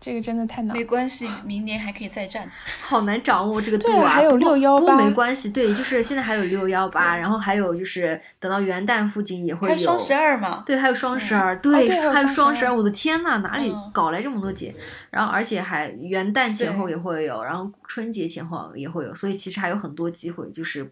[0.00, 2.50] 这个真的太难，没关系，明年还可以再战。
[2.80, 4.08] 好难掌握这个度啊！
[4.08, 10.62] 还有六幺八，没关系，对，就是现在还有六幺八，然后还有就是等到元旦附近也会有双十二嘛？
[10.64, 14.74] 对，还有双十二，对，还有双十二，我的天呐，哪里搞来这么多节？
[15.10, 20.90] 然后而且还元旦前后也会有，然后春节前后也会有，所以其实还有很多机会，就是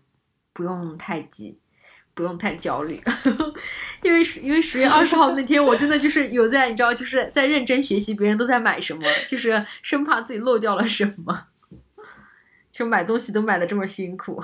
[0.53, 1.59] 不用太急。
[2.19, 3.01] 不用太焦虑，
[4.03, 11.47] 因为因为十月二十号那天，我真的就是有在，你知道，就是在认真学习，别人都在买什么，就是生怕自己漏掉了什么，
[12.73, 14.43] 就买东西都买的这么辛苦。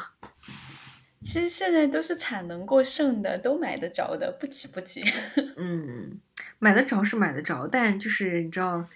[1.20, 5.02] 其实现在都是产能过剩的，都买得着的，不急不急。
[5.58, 6.20] 嗯，
[6.60, 8.86] 买得着是买得着，但就是你知道，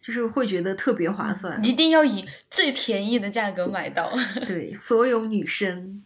[0.00, 4.10] 就是会觉得特别划算，一定要以最便宜的价格买到。
[4.46, 6.02] 对，所有女生。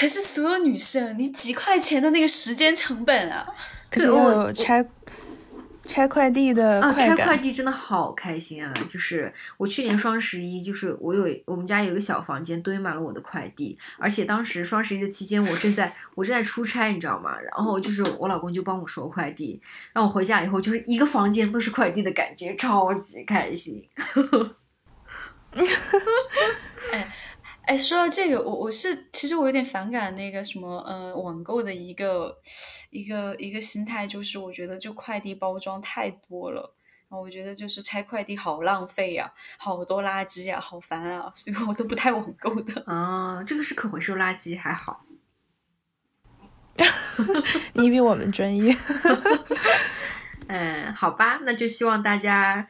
[0.00, 3.46] 可是所有女生，你几块钱的那个时间成本啊！
[3.90, 4.82] 可是我拆
[5.84, 8.72] 拆快递的啊，拆快递真的好开心啊！
[8.88, 17.38] 就是我去年双十一，就是我有我们家有一个小房间堆满了我的快递，而且当时双十一的期间，我正在我正在出差，你知道吗？
[17.38, 19.60] 然后就是我老公就帮我收快递，
[19.92, 23.86] 让我回家以后就是一个房间都是快递的感觉，超级开心。
[26.90, 27.12] 哎。
[27.70, 32.36] 哎，说到这个，我我是其实我有点反感那个什么呃网购的一个
[32.90, 36.74] 一个一个心态，就是我觉得就快递包装太多了，
[37.08, 42.82] 然后我觉得就是拆快递好浪费呀，好多垃圾呀，好烦啊，所以我都不太网购的。
[42.92, 45.06] 啊，这个是可回收垃圾还好，
[47.74, 48.76] 你比我们专业。
[50.48, 52.68] 嗯，好吧，那就希望大家。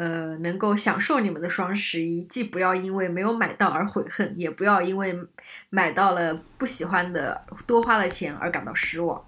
[0.00, 5.14] 呃，能够享受你们的双十一，既不要因为没有买到而悔恨，也不要因为
[5.68, 9.22] 买到了不喜欢的多花了钱而感到失望。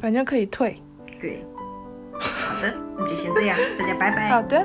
[0.00, 0.80] 反正可以退。
[1.18, 1.44] 对，
[2.12, 4.28] 好的，那就先这样，大家拜拜。
[4.30, 4.64] 好的。